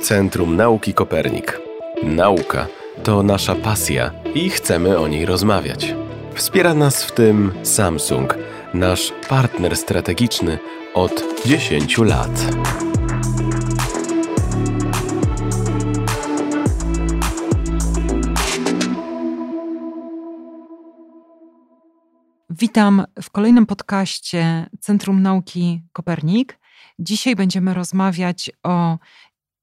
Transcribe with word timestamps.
Centrum 0.00 0.56
Nauki 0.56 0.94
Kopernik. 0.94 1.60
Nauka 2.02 2.66
to 3.02 3.22
nasza 3.22 3.54
pasja 3.54 4.10
i 4.34 4.50
chcemy 4.50 4.98
o 4.98 5.08
niej 5.08 5.26
rozmawiać. 5.26 5.94
Wspiera 6.34 6.74
nas 6.74 7.04
w 7.04 7.12
tym 7.12 7.52
Samsung, 7.62 8.38
nasz 8.74 9.12
partner 9.28 9.76
strategiczny 9.76 10.58
od 10.94 11.24
10 11.46 11.98
lat. 11.98 12.30
Witam 22.50 23.04
w 23.22 23.30
kolejnym 23.30 23.66
podcaście 23.66 24.66
Centrum 24.80 25.22
Nauki 25.22 25.82
Kopernik. 25.92 26.60
Dzisiaj 26.98 27.36
będziemy 27.36 27.74
rozmawiać 27.74 28.50
o 28.62 28.98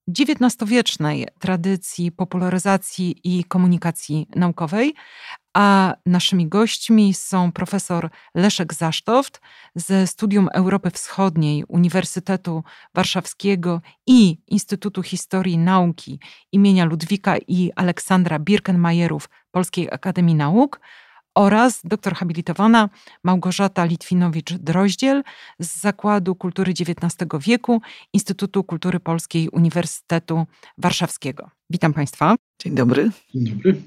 XIX-wiecznej 0.07 1.27
tradycji 1.39 2.11
popularyzacji 2.11 3.15
i 3.23 3.43
komunikacji 3.43 4.27
naukowej, 4.35 4.93
a 5.53 5.95
naszymi 6.05 6.47
gośćmi 6.47 7.13
są 7.13 7.51
profesor 7.51 8.09
Leszek 8.35 8.73
Zasztoft 8.73 9.41
ze 9.75 10.07
Studium 10.07 10.49
Europy 10.53 10.91
Wschodniej 10.91 11.63
Uniwersytetu 11.67 12.63
Warszawskiego 12.95 13.81
i 14.07 14.37
Instytutu 14.47 15.03
Historii 15.03 15.57
Nauki 15.57 16.19
imienia 16.51 16.85
Ludwika 16.85 17.37
i 17.47 17.71
Aleksandra 17.75 18.39
Birkenmajerów 18.39 19.29
Polskiej 19.51 19.87
Akademii 19.91 20.35
Nauk 20.35 20.79
oraz 21.37 21.81
doktor 21.83 22.13
habilitowana 22.15 22.89
Małgorzata 23.23 23.85
Litwinowicz-Droździel 23.85 25.23
z 25.59 25.81
Zakładu 25.81 26.35
Kultury 26.35 26.71
XIX 26.71 27.29
wieku 27.39 27.81
Instytutu 28.13 28.63
Kultury 28.63 28.99
Polskiej 28.99 29.49
Uniwersytetu 29.49 30.45
Warszawskiego. 30.77 31.49
Witam 31.69 31.93
Państwa. 31.93 32.35
Dzień 32.61 32.75
dobry. 32.75 33.11
Dzień 33.35 33.45
dobry. 33.45 33.81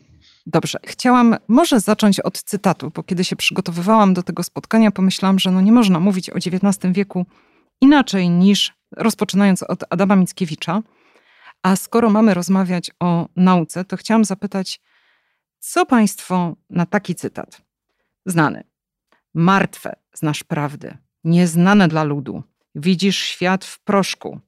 Dobrze, 0.46 0.78
chciałam 0.84 1.36
może 1.48 1.80
zacząć 1.80 2.20
od 2.20 2.42
cytatu, 2.42 2.90
bo 2.94 3.02
kiedy 3.02 3.24
się 3.24 3.36
przygotowywałam 3.36 4.14
do 4.14 4.22
tego 4.22 4.42
spotkania, 4.42 4.90
pomyślałam, 4.90 5.38
że 5.38 5.50
no 5.50 5.60
nie 5.60 5.72
można 5.72 6.00
mówić 6.00 6.30
o 6.30 6.36
XIX 6.36 6.92
wieku 6.92 7.26
inaczej 7.80 8.30
niż 8.30 8.72
rozpoczynając 8.96 9.62
od 9.62 9.84
Adama 9.90 10.16
Mickiewicza. 10.16 10.82
A 11.62 11.76
skoro 11.76 12.10
mamy 12.10 12.34
rozmawiać 12.34 12.90
o 13.00 13.28
nauce, 13.36 13.84
to 13.84 13.96
chciałam 13.96 14.24
zapytać, 14.24 14.80
co 15.60 15.86
Państwo 15.86 16.56
na 16.70 16.86
taki 16.86 17.14
cytat? 17.14 17.62
Znany. 18.26 18.64
Martwe 19.34 19.96
znasz 20.14 20.44
prawdy, 20.44 20.96
nieznane 21.24 21.88
dla 21.88 22.04
ludu. 22.04 22.42
Widzisz 22.74 23.18
świat 23.18 23.64
w 23.64 23.80
proszku, 23.80 24.40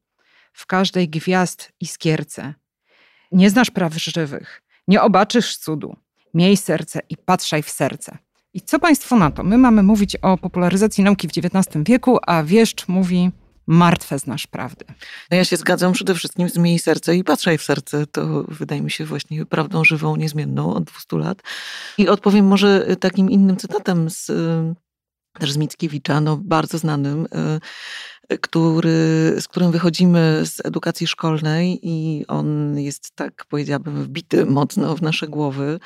w 0.53 0.67
każdej 0.67 1.09
gwiazd 1.09 1.73
iskierce. 1.81 2.55
Nie 3.33 3.51
znasz 3.51 3.71
praw 3.71 3.95
żywych, 3.95 4.63
nie 4.89 5.03
obaczysz 5.03 5.57
cudu. 5.57 5.97
Miej 6.35 6.57
serce 6.57 7.01
i 7.09 7.17
patrzaj 7.17 7.63
w 7.63 7.71
serce. 7.71 8.19
I 8.55 8.61
co 8.61 8.79
Państwo 8.79 9.17
na 9.17 9.31
to? 9.31 9.43
My 9.43 9.59
mamy 9.59 9.83
mówić 9.83 10.17
o 10.17 10.39
popularyzacji 10.39 11.05
nauki 11.05 11.29
w 11.29 11.31
XIX 11.37 11.85
wieku, 11.85 12.19
a 12.27 12.43
wieszcz 12.43 12.89
mówi 12.89 13.31
martwe 13.67 14.19
znasz 14.19 14.47
prawdy. 14.47 14.85
No 15.31 15.37
ja 15.37 15.45
się 15.45 15.57
zgadzam 15.57 15.93
przede 15.93 16.15
wszystkim 16.15 16.49
z 16.49 16.59
miej 16.59 16.79
serce 16.79 17.17
i 17.17 17.25
patrzaj 17.25 17.59
w 17.59 17.63
serce. 17.63 18.07
To 18.07 18.45
wydaje 18.49 18.83
mi 18.83 18.91
się 18.91 19.05
właśnie 19.05 19.47
prawdą 19.47 19.85
żywą, 19.85 20.17
niezmienną 20.17 20.75
od 20.75 20.85
200 20.85 21.17
lat. 21.17 21.43
I 21.99 22.09
odpowiem 22.09 22.47
może 22.47 22.97
takim 23.01 23.31
innym 23.31 23.57
cytatem 23.57 24.11
z, 24.11 24.31
też 25.39 25.53
z 25.53 25.57
Mickiewicza, 25.57 26.21
no 26.21 26.37
bardzo 26.37 26.79
znanym, 26.79 27.27
który, 28.41 28.91
z 29.41 29.49
którym 29.49 29.73
wychodzimy 29.73 30.43
z 30.45 30.67
edukacji 30.67 31.07
szkolnej 31.07 31.81
i 31.83 32.25
on 32.29 32.79
jest 32.79 33.15
tak, 33.15 33.47
powiedziałabym, 33.49 34.03
wbity 34.03 34.47
mocno 34.47 34.97
w 34.97 35.03
nasze 35.03 35.29
głowy, 35.29 35.81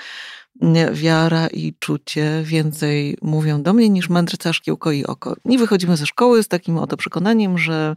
wiara 0.92 1.46
i 1.46 1.74
czucie 1.78 2.42
więcej 2.44 3.18
mówią 3.22 3.62
do 3.62 3.72
mnie 3.72 3.88
niż 3.88 4.08
mędrca 4.08 4.52
szkiełko 4.52 4.92
i 4.92 5.04
oko. 5.04 5.36
I 5.44 5.58
wychodzimy 5.58 5.96
ze 5.96 6.06
szkoły 6.06 6.42
z 6.42 6.48
takim 6.48 6.78
oto 6.78 6.96
przekonaniem, 6.96 7.58
że 7.58 7.94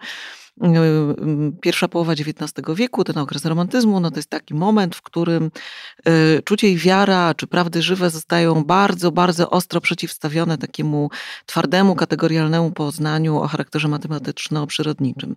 pierwsza 1.62 1.88
połowa 1.88 2.14
XIX 2.14 2.52
wieku, 2.76 3.04
ten 3.04 3.18
okres 3.18 3.46
romantyzmu, 3.46 4.00
no 4.00 4.12
to 4.12 4.18
jest 4.18 4.30
taki 4.30 4.54
moment, 4.54 4.96
w 4.96 5.02
którym 5.02 5.52
y, 6.08 6.42
czucie 6.44 6.70
i 6.70 6.78
wiara, 6.78 7.34
czy 7.34 7.48
prawdy 7.48 7.82
żywe 7.82 8.10
zostają 8.10 8.64
bardzo, 8.64 9.12
bardzo 9.12 9.50
ostro 9.50 9.82
przeciwstawione 9.82 10.58
takiemu 10.58 11.10
twardemu, 11.46 11.96
kategorialnemu 11.96 12.72
poznaniu 12.72 13.38
o 13.38 13.48
charakterze 13.48 13.88
matematyczno-przyrodniczym. 13.88 15.36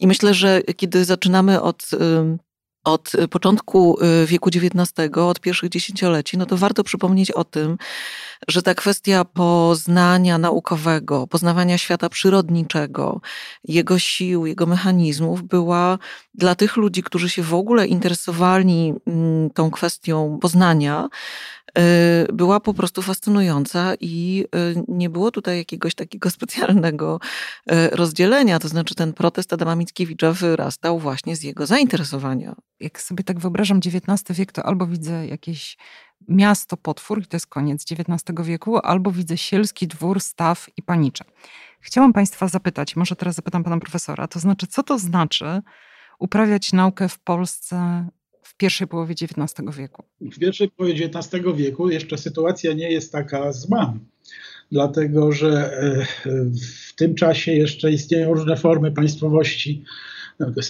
I 0.00 0.06
myślę, 0.06 0.34
że 0.34 0.62
kiedy 0.76 1.04
zaczynamy 1.04 1.62
od 1.62 1.90
od 2.86 3.14
y, 3.14 3.28
początku 3.28 3.98
y, 4.22 4.26
wieku 4.26 4.48
XIX, 4.48 4.92
od 5.16 5.40
pierwszych 5.40 5.70
dziesięcioleci, 5.70 6.38
no 6.38 6.46
to 6.46 6.56
warto 6.56 6.84
przypomnieć 6.84 7.30
o 7.30 7.44
tym, 7.44 7.76
że 8.48 8.62
ta 8.62 8.74
kwestia 8.74 9.24
poznania 9.24 10.38
naukowego, 10.38 11.26
poznawania 11.26 11.78
świata 11.78 12.08
przyrodniczego, 12.08 13.20
jego 13.64 13.98
sił, 13.98 14.46
jego 14.46 14.66
mechanizmów 14.66 15.42
była 15.42 15.98
dla 16.34 16.54
tych 16.54 16.76
ludzi, 16.76 17.02
którzy 17.02 17.30
się 17.30 17.42
w 17.42 17.54
ogóle 17.54 17.86
interesowali 17.86 18.94
mm, 19.06 19.50
tą 19.50 19.70
kwestią 19.70 20.38
poznania, 20.42 21.08
była 22.32 22.60
po 22.60 22.74
prostu 22.74 23.02
fascynująca 23.02 23.94
i 24.00 24.44
y, 24.76 24.84
nie 24.88 25.10
było 25.10 25.30
tutaj 25.30 25.58
jakiegoś 25.58 25.94
takiego 25.94 26.30
specjalnego 26.36 27.20
y, 27.72 27.88
rozdzielenia. 27.90 28.58
To 28.58 28.68
znaczy 28.68 28.94
ten 28.94 29.12
protest 29.12 29.52
Adama 29.52 29.76
Mickiewicza 29.76 30.32
wyrastał 30.32 30.98
właśnie 30.98 31.36
z 31.36 31.42
jego 31.42 31.66
zainteresowania. 31.66 32.54
Jak 32.80 33.00
sobie 33.00 33.24
tak 33.24 33.38
wyobrażam 33.38 33.78
XIX 33.78 34.38
wiek, 34.38 34.52
to 34.52 34.66
albo 34.66 34.86
widzę 34.86 35.26
jakieś 35.26 35.76
miasto 36.28 36.76
potwór, 36.76 37.22
i 37.22 37.26
to 37.26 37.36
jest 37.36 37.46
koniec 37.46 37.84
XIX 37.92 38.46
wieku, 38.46 38.78
albo 38.78 39.10
widzę 39.10 39.36
sielski 39.36 39.88
dwór, 39.88 40.20
staw 40.20 40.66
i 40.76 40.82
panicze. 40.82 41.24
Chciałam 41.80 42.12
Państwa 42.12 42.48
zapytać, 42.48 42.96
może 42.96 43.16
teraz 43.16 43.34
zapytam 43.34 43.64
Pana 43.64 43.78
Profesora, 43.78 44.28
to 44.28 44.40
znaczy, 44.40 44.66
co 44.66 44.82
to 44.82 44.98
znaczy 44.98 45.62
uprawiać 46.18 46.72
naukę 46.72 47.08
w 47.08 47.18
Polsce 47.18 48.08
w 48.56 48.58
pierwszej 48.58 48.86
połowie 48.86 49.14
XIX 49.22 49.76
wieku? 49.76 50.04
W 50.20 50.38
pierwszej 50.38 50.70
połowie 50.70 50.94
XIX 50.94 51.44
wieku 51.56 51.90
jeszcze 51.90 52.18
sytuacja 52.18 52.72
nie 52.72 52.92
jest 52.92 53.12
taka 53.12 53.52
zła, 53.52 53.94
dlatego 54.72 55.32
że 55.32 55.78
e, 55.78 56.06
w 56.88 56.94
tym 56.94 57.14
czasie 57.14 57.52
jeszcze 57.52 57.92
istnieją 57.92 58.34
różne 58.34 58.56
formy 58.56 58.92
państwowości 58.92 59.84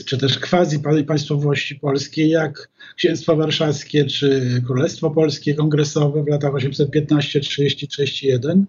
czy 0.07 0.19
też 0.19 0.39
quasi 0.39 0.79
państwowości 1.07 1.75
polskiej, 1.75 2.31
jak 2.31 2.69
Księstwo 2.97 3.37
Warszawskie 3.37 4.05
czy 4.05 4.63
Królestwo 4.67 5.11
Polskie 5.11 5.55
Kongresowe 5.55 6.25
w 6.25 6.29
latach 6.29 6.55
815, 6.55 7.41
30, 7.41 7.89
31. 7.89 8.67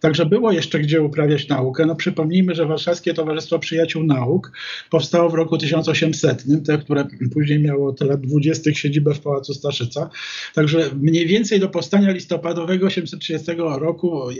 Także 0.00 0.26
było 0.26 0.52
jeszcze 0.52 0.80
gdzie 0.80 1.02
uprawiać 1.02 1.48
naukę. 1.48 1.86
No 1.86 1.96
przypomnijmy, 1.96 2.54
że 2.54 2.66
Warszawskie 2.66 3.14
Towarzystwo 3.14 3.58
Przyjaciół 3.58 4.02
Nauk 4.02 4.52
powstało 4.90 5.30
w 5.30 5.34
roku 5.34 5.58
1800, 5.58 6.44
te, 6.66 6.78
które 6.78 7.06
później 7.32 7.58
miało 7.58 7.92
te 7.92 8.04
lat 8.04 8.20
20. 8.20 8.74
siedzibę 8.74 9.14
w 9.14 9.20
Pałacu 9.20 9.54
Staszyca. 9.54 10.10
Także 10.54 10.90
mniej 11.00 11.26
więcej 11.26 11.60
do 11.60 11.68
powstania 11.68 12.12
listopadowego 12.12 12.86
830 12.86 13.52
roku 13.56 14.30
y, 14.30 14.36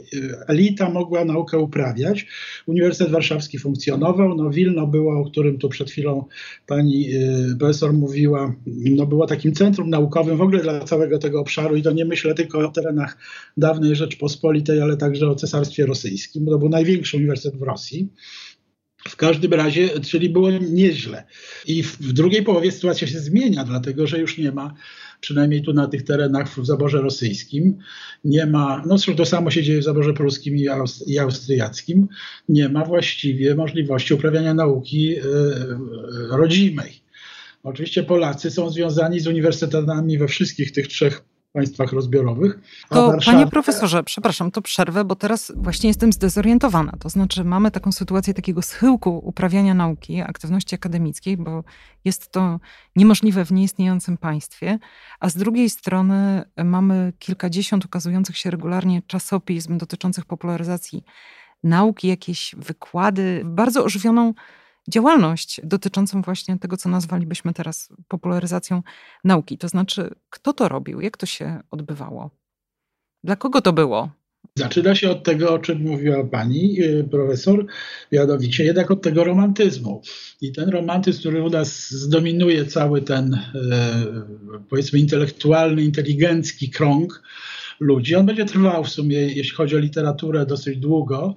elita 0.48 0.90
mogła 0.90 1.24
naukę 1.24 1.58
uprawiać. 1.58 2.26
Uniwersytet 2.66 3.12
Warszawski 3.12 3.58
funkcjonował, 3.58 4.34
no 4.36 4.50
Wilno 4.50 4.86
było, 4.86 5.20
o 5.20 5.24
którym 5.24 5.58
tu 5.58 5.68
przed 5.80 5.91
chwilą 5.91 6.24
pani 6.66 7.14
y, 7.14 7.56
profesor 7.58 7.92
mówiła, 7.92 8.54
no 8.66 9.06
było 9.06 9.26
takim 9.26 9.52
centrum 9.52 9.91
naukowym 9.91 10.36
w 10.36 10.42
ogóle 10.42 10.62
dla 10.62 10.80
całego 10.80 11.18
tego 11.18 11.41
obszaru 11.41 11.76
i 11.76 11.82
to 11.82 11.92
nie 11.92 12.04
myślę 12.04 12.34
tylko 12.34 12.58
o 12.58 12.68
terenach 12.68 13.18
dawnej 13.56 13.96
Rzeczpospolitej, 13.96 14.82
ale 14.82 14.96
także 14.96 15.28
o 15.28 15.34
Cesarstwie 15.34 15.87
Rosyjskim, 15.87 16.44
bo 16.44 16.50
to 16.50 16.58
był 16.58 16.69
największy 16.69 17.16
uniwersytet 17.16 17.60
w 17.60 17.62
Rosji. 17.62 18.08
W 19.08 19.16
każdym 19.16 19.52
razie, 19.55 19.88
czyli 20.00 20.28
było 20.28 20.50
nieźle. 20.50 21.25
I 21.66 21.82
w 21.82 22.12
drugiej 22.12 22.43
połowie 22.43 22.72
sytuacja 22.72 23.06
się 23.06 23.19
zmienia, 23.19 23.64
dlatego 23.64 24.06
że 24.06 24.19
już 24.19 24.38
nie 24.38 24.52
ma 24.52 24.75
przynajmniej 25.20 25.62
tu 25.62 25.72
na 25.72 25.87
tych 25.87 26.02
terenach 26.02 26.49
w 26.49 26.67
zaborze 26.67 27.02
rosyjskim, 27.02 27.78
nie 28.25 28.46
ma, 28.46 28.82
no 28.87 28.96
to 29.17 29.25
samo 29.25 29.50
się 29.50 29.62
dzieje 29.62 29.81
w 29.81 29.84
zaborze 29.84 30.14
pruskim 30.14 30.56
i, 30.56 30.67
i 31.06 31.19
austriackim, 31.19 32.08
nie 32.49 32.69
ma 32.69 32.84
właściwie 32.84 33.55
możliwości 33.55 34.14
uprawiania 34.14 34.55
nauki 34.55 35.17
y, 35.17 35.22
rodzimej. 36.31 37.00
Oczywiście 37.62 38.02
Polacy 38.02 38.50
są 38.50 38.70
związani 38.70 39.20
z 39.20 39.26
uniwersytetami 39.26 40.19
we 40.19 40.28
wszystkich 40.28 40.72
tych 40.72 40.88
trzech 40.88 41.22
państwach 41.52 41.93
rozbiorowych. 41.93 42.58
To 42.88 43.06
Warszawa... 43.06 43.38
panie 43.38 43.50
profesorze, 43.50 44.02
przepraszam, 44.02 44.50
to 44.50 44.62
przerwę, 44.62 45.05
bo 45.05 45.17
teraz 45.17 45.52
właśnie 45.56 45.88
jestem 45.88 46.12
zdezorientowana. 46.12 46.93
To 47.00 47.08
znaczy 47.08 47.44
mamy 47.44 47.70
taką 47.70 47.93
sytuację 47.93 48.35
takiego 48.35 48.62
schyłku 48.62 49.20
uprawiania 49.25 49.75
nauki, 49.75 50.20
aktywności 50.20 50.75
akademickiej, 50.75 51.37
bo 51.37 51.64
jest 52.05 52.32
to 52.32 52.61
niemożliwe 52.97 53.44
w 53.44 53.52
nieistniejącym 53.52 54.17
państwie, 54.17 54.79
a 55.20 55.29
z 55.29 55.37
drugiej 55.37 55.70
strony 55.70 56.43
mamy 56.64 57.12
kilkadziesiąt 57.19 57.85
ukazujących 57.85 58.38
się 58.38 58.50
regularnie 58.50 59.03
czasopism 59.06 59.79
dotyczących 59.79 60.25
popularyzacji 60.25 61.05
nauki, 61.62 62.08
jakieś 62.08 62.55
wykłady, 62.58 63.43
bardzo 63.44 63.85
ożywioną 63.85 64.35
działalność 64.88 65.61
dotyczącą 65.65 66.23
właśnie 66.23 66.59
tego, 66.59 66.77
co 66.77 66.88
nazwalibyśmy 66.88 67.53
teraz 67.53 67.88
popularyzacją 68.09 68.82
nauki. 69.25 69.59
To 69.59 69.69
znaczy, 69.69 70.15
kto 70.31 70.53
to 70.53 70.69
robił, 70.69 71.00
jak 71.00 71.17
to 71.17 71.27
się 71.27 71.61
odbywało? 71.71 72.31
Dla 73.25 73.37
kogo 73.37 73.61
to 73.61 73.73
było? 73.73 74.11
Zaczyna 74.55 74.94
się 74.94 75.11
od 75.11 75.23
tego, 75.23 75.55
o 75.55 75.59
czym 75.59 75.82
mówiła 75.82 76.25
pani 76.25 76.82
y, 76.82 77.05
profesor, 77.11 77.67
mianowicie 78.12 78.65
jednak 78.65 78.91
od 78.91 79.03
tego 79.03 79.25
romantyzmu. 79.25 80.03
I 80.41 80.53
ten 80.53 80.69
romantyzm, 80.69 81.21
który 81.21 81.43
u 81.43 81.50
nas 81.50 81.91
zdominuje 81.91 82.67
cały 82.67 83.03
ten, 83.03 83.35
y, 83.35 83.38
powiedzmy, 84.69 84.99
intelektualny, 84.99 85.82
inteligencki 85.82 86.71
krąg 86.71 87.23
ludzi, 87.81 88.15
on 88.15 88.27
będzie 88.27 88.44
trwał 88.44 88.85
w 88.85 88.88
sumie, 88.88 89.17
jeśli 89.17 89.56
chodzi 89.56 89.77
o 89.77 89.79
literaturę, 89.79 90.47
dosyć 90.47 90.79
długo. 90.79 91.37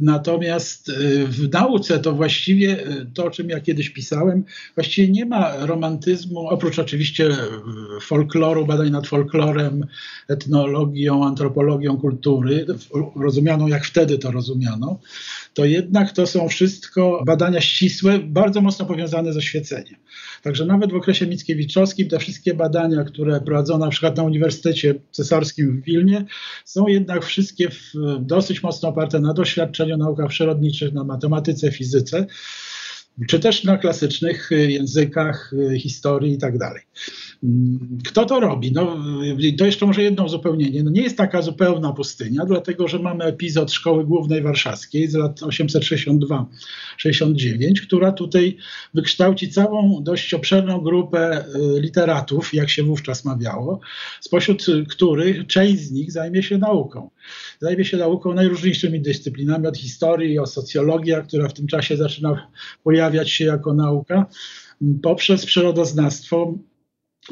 Natomiast 0.00 0.88
y, 0.88 1.26
w 1.26 1.52
nauce 1.52 1.98
to 1.98 2.12
właściwie 2.12 2.88
y, 2.88 3.06
to, 3.14 3.24
o 3.24 3.30
czym 3.30 3.48
ja 3.48 3.60
kiedyś 3.60 3.90
pisałem, 3.90 4.44
właściwie 4.74 5.08
nie 5.12 5.26
ma 5.26 5.66
romantyzmu, 5.66 6.48
oprócz 6.48 6.78
oczywiście 6.78 7.26
y, 7.26 7.36
folkloru, 8.00 8.66
badań 8.66 8.90
nad 8.90 9.06
folklorem, 9.06 9.86
etnologią, 10.28 11.26
antropologią 11.26 11.96
kultury, 11.96 12.66
rozumianą 13.16 13.66
jak 13.66 13.84
wtedy 13.84 14.18
to 14.18 14.30
rozumiano, 14.30 15.00
to 15.54 15.64
jednak 15.64 16.12
to 16.12 16.26
są 16.26 16.48
wszystko 16.48 17.22
badania 17.26 17.60
ścisłe, 17.60 18.18
bardzo 18.18 18.60
mocno 18.60 18.86
powiązane 18.86 19.32
ze 19.32 19.42
świeceniem. 19.42 19.96
Także 20.42 20.66
nawet 20.66 20.92
w 20.92 20.96
okresie 20.96 21.26
Mickiewiczowskim 21.26 22.08
te 22.08 22.18
wszystkie 22.18 22.54
badania, 22.54 23.04
które 23.04 23.40
prowadzono 23.40 23.84
na 23.84 23.90
przykład 23.90 24.16
na 24.16 24.22
Uniwersytecie 24.22 24.94
Cesarskim 25.10 25.80
w 25.80 25.84
Wilnie, 25.84 26.24
są 26.64 26.86
jednak 26.86 27.24
wszystkie 27.24 27.68
dosyć 28.20 28.62
mocno 28.62 28.88
oparte 28.88 29.20
na 29.20 29.34
doświadczeniu, 29.34 29.89
naukach 29.96 30.28
przyrodniczych, 30.28 30.92
na 30.92 31.04
matematyce, 31.04 31.72
fizyce 31.72 32.26
czy 33.28 33.40
też 33.40 33.64
na 33.64 33.78
klasycznych 33.78 34.50
językach, 34.50 35.52
historii 35.78 36.32
i 36.32 36.38
tak 36.38 36.58
dalej. 36.58 36.82
Kto 38.08 38.24
to 38.24 38.40
robi? 38.40 38.72
No, 38.72 38.98
to 39.58 39.66
jeszcze 39.66 39.86
może 39.86 40.02
jedno 40.02 40.24
uzupełnienie. 40.24 40.82
No, 40.82 40.90
nie 40.90 41.02
jest 41.02 41.16
taka 41.16 41.42
zupełna 41.42 41.92
pustynia, 41.92 42.44
dlatego 42.44 42.88
że 42.88 42.98
mamy 42.98 43.24
epizod 43.24 43.72
Szkoły 43.72 44.04
Głównej 44.04 44.42
Warszawskiej 44.42 45.08
z 45.08 45.14
lat 45.14 45.40
862-69, 45.40 46.46
która 47.82 48.12
tutaj 48.12 48.56
wykształci 48.94 49.50
całą 49.50 50.02
dość 50.02 50.34
obszerną 50.34 50.80
grupę 50.80 51.44
y, 51.44 51.44
literatów, 51.80 52.54
jak 52.54 52.70
się 52.70 52.82
wówczas 52.82 53.24
mawiało, 53.24 53.80
spośród 54.20 54.66
których 54.88 55.46
część 55.46 55.80
z 55.80 55.92
nich 55.92 56.12
zajmie 56.12 56.42
się 56.42 56.58
nauką. 56.58 57.10
Zajmie 57.60 57.84
się 57.84 57.96
nauką 57.96 58.34
najróżniejszymi 58.34 59.00
dyscyplinami, 59.00 59.66
od 59.66 59.78
historii, 59.78 60.38
o 60.38 60.46
socjologia, 60.46 61.22
która 61.22 61.48
w 61.48 61.54
tym 61.54 61.66
czasie 61.66 61.96
zaczyna 61.96 62.50
pojawiać 62.84 63.09
się 63.24 63.44
jako 63.44 63.74
nauka, 63.74 64.26
poprzez 65.02 65.46
przyrodoznawstwo, 65.46 66.54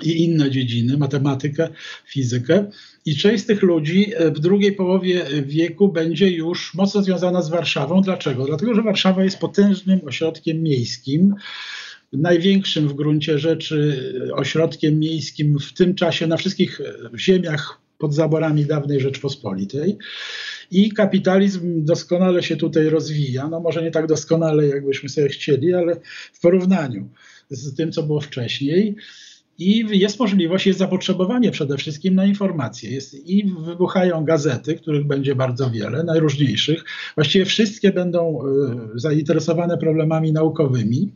i 0.02 0.25
inne 0.25 0.50
dziedziny, 0.50 0.96
matematykę, 0.96 1.69
fizykę. 2.06 2.70
I 3.04 3.16
część 3.16 3.44
z 3.44 3.46
tych 3.46 3.62
ludzi 3.62 4.12
e, 4.16 4.30
w 4.30 4.40
drugiej 4.40 4.72
połowie 4.72 5.25
wieku 5.42 5.92
będzie 5.92 6.30
już 6.30 6.75
mocno 6.75 7.02
związana 7.02 7.42
z 7.42 7.48
Warszawą. 7.48 8.00
Dlaczego? 8.00 8.44
Dlatego, 8.44 8.75
że 8.75 8.82
Warszawa 8.82 9.25
jest 9.25 9.38
potężnym 9.38 10.00
ośrodkiem 10.06 10.62
miejskim, 10.62 11.34
największym 12.12 12.88
w 12.88 12.94
gruncie 12.94 13.38
rzeczy 13.38 14.02
ośrodkiem 14.34 14.98
miejskim 14.98 15.58
w 15.58 15.72
tym 15.72 15.94
czasie 15.94 16.26
na 16.26 16.36
wszystkich 16.36 16.80
ziemiach 17.16 17.80
pod 17.98 18.14
zaborami 18.14 18.66
dawnej 18.66 19.00
Rzeczpospolitej. 19.00 19.98
I 20.70 20.93
kapitalizm 20.93 21.85
doskonale 21.85 22.43
się 22.43 22.56
tutaj 22.56 22.88
rozwija. 22.88 23.49
No 23.49 23.61
może 23.61 23.82
nie 23.82 23.91
tak 23.91 24.06
doskonale, 24.06 24.67
jakbyśmy 24.67 25.09
sobie 25.09 25.29
chcieli, 25.29 25.75
ale 25.75 25.97
w 26.32 26.41
porównaniu 26.41 27.09
z 27.50 27.75
tym, 27.75 27.93
co 27.93 28.03
było 28.03 28.20
wcześniej. 28.20 28.97
I 29.59 29.85
jest 29.91 30.19
możliwość, 30.19 30.67
jest 30.67 30.79
zapotrzebowanie 30.79 31.50
przede 31.50 31.76
wszystkim 31.76 32.15
na 32.15 32.25
informacje. 32.25 32.91
Jest, 32.91 33.15
I 33.29 33.55
wybuchają 33.65 34.25
gazety, 34.25 34.75
których 34.75 35.06
będzie 35.06 35.35
bardzo 35.35 35.70
wiele, 35.70 36.05
najróżniejszych. 36.05 36.85
Właściwie 37.14 37.44
wszystkie 37.44 37.93
będą 37.93 38.41
y, 38.94 38.99
zainteresowane 38.99 39.79
problemami 39.79 40.32
naukowymi. 40.32 41.12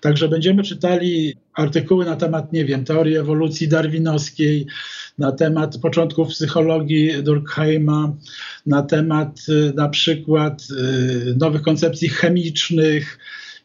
Także 0.00 0.28
będziemy 0.28 0.62
czytali 0.62 1.36
artykuły 1.54 2.04
na 2.04 2.16
temat, 2.16 2.52
nie 2.52 2.64
wiem, 2.64 2.84
teorii 2.84 3.16
ewolucji 3.16 3.68
darwinowskiej, 3.68 4.66
na 5.18 5.32
temat 5.32 5.78
początków 5.78 6.28
psychologii 6.28 7.22
Durkheima, 7.22 8.16
na 8.66 8.82
temat 8.82 9.40
y, 9.48 9.72
na 9.74 9.88
przykład 9.88 10.62
y, 10.70 11.34
nowych 11.36 11.62
koncepcji 11.62 12.08
chemicznych 12.08 13.18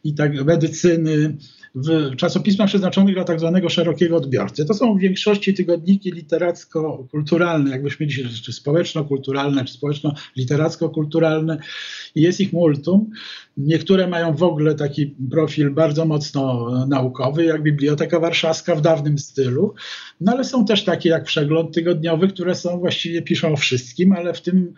i 0.04 0.14
tak 0.14 0.44
medycyny 0.44 1.36
w 1.76 2.16
czasopismach 2.16 2.68
przeznaczonych 2.68 3.14
dla 3.14 3.24
tak 3.24 3.40
zwanego 3.40 3.68
szerokiego 3.68 4.16
odbiorcy. 4.16 4.66
To 4.66 4.74
są 4.74 4.94
w 4.94 5.00
większości 5.00 5.54
tygodniki 5.54 6.12
literacko-kulturalne, 6.12 7.70
jakbyśmy 7.70 8.06
dzisiaj, 8.06 8.24
czy 8.44 8.52
społeczno-kulturalne, 8.52 9.64
czy 9.64 9.72
społeczno-literacko-kulturalne. 9.72 11.58
Jest 12.14 12.40
ich 12.40 12.52
multum. 12.52 13.10
Niektóre 13.56 14.06
mają 14.06 14.34
w 14.34 14.42
ogóle 14.42 14.74
taki 14.74 15.14
profil 15.30 15.70
bardzo 15.70 16.04
mocno 16.04 16.70
naukowy, 16.86 17.44
jak 17.44 17.62
Biblioteka 17.62 18.20
Warszawska 18.20 18.74
w 18.74 18.80
dawnym 18.80 19.18
stylu, 19.18 19.74
no 20.20 20.32
ale 20.32 20.44
są 20.44 20.64
też 20.64 20.84
takie 20.84 21.08
jak 21.08 21.24
Przegląd 21.24 21.74
Tygodniowy, 21.74 22.28
które 22.28 22.54
są 22.54 22.78
właściwie 22.78 23.22
piszą 23.22 23.52
o 23.52 23.56
wszystkim, 23.56 24.12
ale 24.12 24.34
w 24.34 24.42
tym 24.42 24.74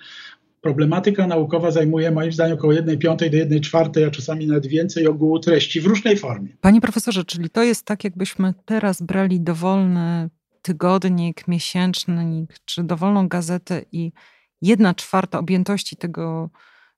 problematyka 0.60 1.26
naukowa 1.26 1.70
zajmuje 1.70 2.10
moim 2.10 2.32
zdaniem 2.32 2.58
około 2.58 2.72
1 2.72 2.98
piątej 2.98 3.30
do 3.30 3.36
1 3.36 3.60
czwartej, 3.60 4.04
a 4.04 4.10
czasami 4.10 4.46
nawet 4.46 4.66
więcej 4.66 5.06
ogółu 5.06 5.38
treści 5.38 5.80
w 5.80 5.86
różnej 5.86 6.16
formie. 6.16 6.48
Panie 6.60 6.80
profesorze, 6.80 7.24
czyli 7.24 7.50
to 7.50 7.62
jest 7.62 7.84
tak, 7.84 8.04
jakbyśmy 8.04 8.54
teraz 8.64 9.02
brali 9.02 9.40
dowolny 9.40 10.30
tygodnik, 10.62 11.48
miesięcznik 11.48 12.54
czy 12.64 12.84
dowolną 12.84 13.28
gazetę 13.28 13.84
i 13.92 14.12
jedna 14.62 14.94
czwarta 14.94 15.38
objętości 15.38 15.96
tego 15.96 16.50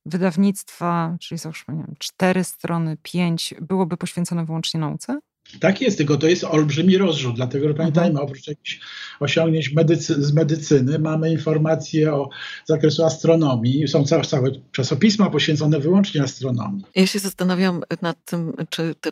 wydawnictwa, 0.07 1.17
czyli 1.21 1.39
załóżmy 1.39 1.75
nie 1.75 1.83
wiem, 1.83 1.95
cztery 1.99 2.45
strony, 2.45 2.97
pięć, 3.03 3.55
byłoby 3.61 3.97
poświęcone 3.97 4.45
wyłącznie 4.45 4.81
nauce? 4.81 5.19
Tak 5.61 5.81
jest, 5.81 5.99
tylko 5.99 6.17
to 6.17 6.27
jest 6.27 6.45
olbrzymi 6.45 6.99
rozrzut, 6.99 7.37
dlatego 7.37 7.69
że 7.69 7.75
pamiętajmy, 7.75 8.11
mhm. 8.11 8.27
oprócz 8.27 8.47
jakichś 8.47 8.81
osiągnięć 9.21 9.73
medycy 9.73 10.23
z 10.23 10.33
medycyny, 10.33 10.99
mamy 10.99 11.33
informacje 11.33 12.15
o 12.15 12.29
zakresu 12.65 13.05
astronomii, 13.05 13.89
są 13.89 14.05
całe, 14.05 14.25
całe 14.25 14.51
czasopisma 14.73 15.31
poświęcone 15.31 15.81
wyłącznie 15.81 16.23
astronomii. 16.23 16.85
Ja 16.95 17.07
się 17.07 17.19
zastanawiam 17.19 17.83
nad 18.03 18.25
tym, 18.25 18.53
czy, 18.71 18.95
te, 19.01 19.11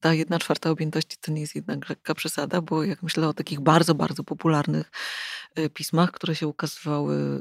ta 0.00 0.14
jedna 0.14 0.38
czwarta 0.38 0.70
objętości 0.70 1.16
to 1.20 1.32
nie 1.32 1.40
jest 1.40 1.54
jednak 1.54 1.88
lekka 1.88 2.14
przesada, 2.14 2.60
bo 2.60 2.84
jak 2.84 3.02
myślę 3.02 3.28
o 3.28 3.32
takich 3.32 3.60
bardzo, 3.60 3.94
bardzo 3.94 4.24
popularnych 4.24 4.90
pismach, 5.74 6.10
które 6.10 6.34
się 6.34 6.46
ukazywały 6.46 7.40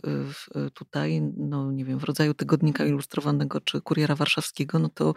y, 0.55 0.59
y, 0.59 0.71
tutaj, 0.71 1.21
no 1.37 1.71
nie 1.71 1.85
wiem, 1.85 1.99
w 1.99 2.03
rodzaju 2.03 2.33
tygodnika 2.33 2.85
ilustrowanego 2.85 3.61
czy 3.61 3.81
kuriera 3.81 4.15
warszawskiego, 4.15 4.79
no 4.79 4.89
to 4.89 5.13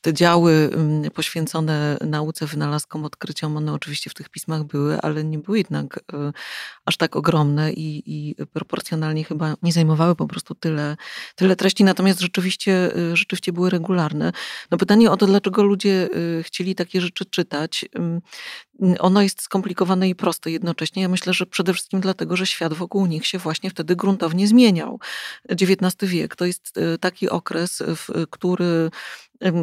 te 0.00 0.12
działy 0.12 0.70
mm, 0.72 1.10
poświęcone 1.10 1.96
nauce, 2.00 2.46
wynalazkom, 2.46 3.04
odkryciom, 3.04 3.56
one 3.56 3.72
oczywiście 3.72 4.10
w 4.10 4.14
tych 4.14 4.28
pismach 4.28 4.64
były, 4.64 5.00
ale 5.00 5.24
nie 5.24 5.38
były 5.38 5.58
jednak 5.58 6.00
aż 6.84 6.96
tak 6.96 7.16
ogromne 7.16 7.72
i, 7.72 8.02
i 8.06 8.34
proporcjonalnie 8.46 9.24
chyba 9.24 9.54
nie 9.62 9.72
zajmowały 9.72 10.16
po 10.16 10.26
prostu 10.26 10.54
tyle, 10.54 10.96
tyle 11.34 11.56
treści, 11.56 11.84
natomiast 11.84 12.20
rzeczywiście, 12.20 12.90
rzeczywiście 13.12 13.52
były 13.52 13.70
regularne. 13.70 14.32
No 14.70 14.78
pytanie 14.78 15.10
o 15.10 15.16
to, 15.16 15.26
dlaczego 15.26 15.62
ludzie 15.62 16.08
chcieli 16.42 16.74
takie 16.74 17.00
rzeczy 17.00 17.24
czytać, 17.24 17.84
ono 18.98 19.22
jest 19.22 19.42
skomplikowane 19.42 20.08
i 20.08 20.14
proste 20.14 20.50
jednocześnie. 20.50 21.02
Ja 21.02 21.08
myślę, 21.08 21.32
że 21.32 21.46
przede 21.46 21.72
wszystkim 21.72 22.00
dlatego, 22.00 22.36
że 22.36 22.46
świat 22.46 22.74
wokół 22.74 23.06
nich 23.06 23.26
się 23.26 23.38
właśnie 23.38 23.70
wtedy 23.70 23.96
gruntownie 23.96 24.48
zmieniał. 24.48 25.00
XIX 25.48 25.94
wiek 26.00 26.36
to 26.36 26.44
jest 26.44 26.78
e, 26.78 26.98
taki 26.98 27.30
okres, 27.30 27.82
w 27.86 28.26
który 28.30 28.90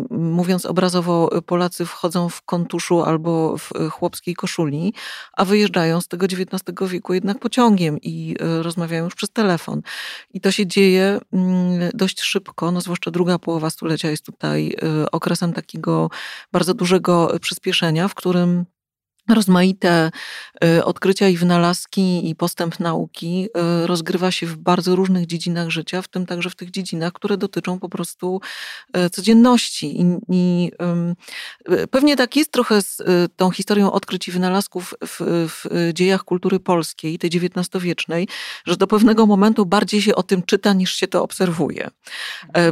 mówiąc 0.09 0.65
obrazowo, 0.65 1.41
Polacy 1.45 1.85
wchodzą 1.85 2.29
w 2.29 2.41
kontuszu 2.41 3.01
albo 3.01 3.57
w 3.57 3.71
e, 3.75 3.89
chłopskiej 3.89 4.35
koszuli, 4.35 4.93
a 5.33 5.45
wyjeżdżają 5.45 6.01
z 6.01 6.07
tego 6.07 6.25
XIX 6.25 6.63
wieku 6.87 7.13
jednak 7.13 7.39
pociągiem 7.39 7.97
i 8.01 8.35
e, 8.39 8.63
rozmawiają 8.63 9.03
już 9.03 9.15
przez 9.15 9.29
telefon. 9.29 9.81
I 10.33 10.41
to 10.41 10.51
się 10.51 10.67
dzieje 10.67 11.19
dość 11.93 12.21
szybko, 12.21 12.71
no 12.71 12.81
zwłaszcza 12.81 13.11
druga 13.11 13.39
połowa 13.39 13.69
stulecia 13.69 14.09
jest 14.09 14.25
tutaj 14.25 14.75
okresem 15.11 15.53
takiego 15.53 16.09
bardzo 16.51 16.73
dużego 16.73 17.39
przyspieszenia, 17.41 18.07
w 18.07 18.15
którym 18.15 18.65
rozmaite 19.31 20.11
y, 20.63 20.85
odkrycia 20.85 21.27
i 21.27 21.37
wynalazki 21.37 22.29
i 22.29 22.35
postęp 22.35 22.79
nauki 22.79 23.47
y, 23.83 23.87
rozgrywa 23.87 24.31
się 24.31 24.45
w 24.45 24.57
bardzo 24.57 24.95
różnych 24.95 25.25
dziedzinach 25.25 25.69
życia, 25.69 26.01
w 26.01 26.07
tym 26.07 26.25
także 26.25 26.49
w 26.49 26.55
tych 26.55 26.71
dziedzinach, 26.71 27.13
które 27.13 27.37
dotyczą 27.37 27.79
po 27.79 27.89
prostu 27.89 28.41
y, 28.97 29.09
codzienności. 29.09 30.01
I, 30.01 30.05
i 30.29 30.71
pewnie 31.91 32.15
tak 32.15 32.35
jest 32.35 32.51
trochę 32.51 32.81
z 32.81 33.01
tą 33.35 33.51
historią 33.51 33.91
odkryć 33.91 34.27
i 34.27 34.31
wynalazków 34.31 34.93
w, 35.07 35.47
w 35.49 35.93
dziejach 35.93 36.23
kultury 36.23 36.59
polskiej, 36.59 37.19
tej 37.19 37.29
XIX-wiecznej, 37.29 38.27
że 38.65 38.77
do 38.77 38.87
pewnego 38.87 39.25
momentu 39.25 39.65
bardziej 39.65 40.01
się 40.01 40.15
o 40.15 40.23
tym 40.23 40.43
czyta, 40.43 40.73
niż 40.73 40.95
się 40.95 41.07
to 41.07 41.23
obserwuje. 41.23 41.89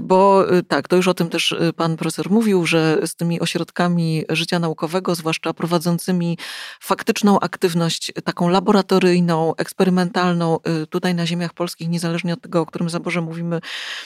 Bo 0.01 0.45
tak, 0.67 0.87
to 0.87 0.95
już 0.95 1.07
o 1.07 1.13
tym 1.13 1.29
też 1.29 1.55
pan 1.75 1.97
profesor 1.97 2.31
mówił, 2.31 2.65
że 2.65 2.99
z 3.05 3.15
tymi 3.15 3.39
ośrodkami 3.39 4.23
życia 4.29 4.59
naukowego, 4.59 5.15
zwłaszcza 5.15 5.53
prowadzącymi 5.53 6.37
faktyczną 6.79 7.39
aktywność 7.39 8.11
taką 8.23 8.49
laboratoryjną, 8.49 9.55
eksperymentalną 9.55 10.59
y, 10.83 10.87
tutaj 10.87 11.15
na 11.15 11.25
ziemiach 11.25 11.53
polskich, 11.53 11.89
niezależnie 11.89 12.33
od 12.33 12.41
tego, 12.41 12.61
o 12.61 12.65
którym 12.65 12.89
zaborze 12.89 13.21
mówimy, 13.21 13.61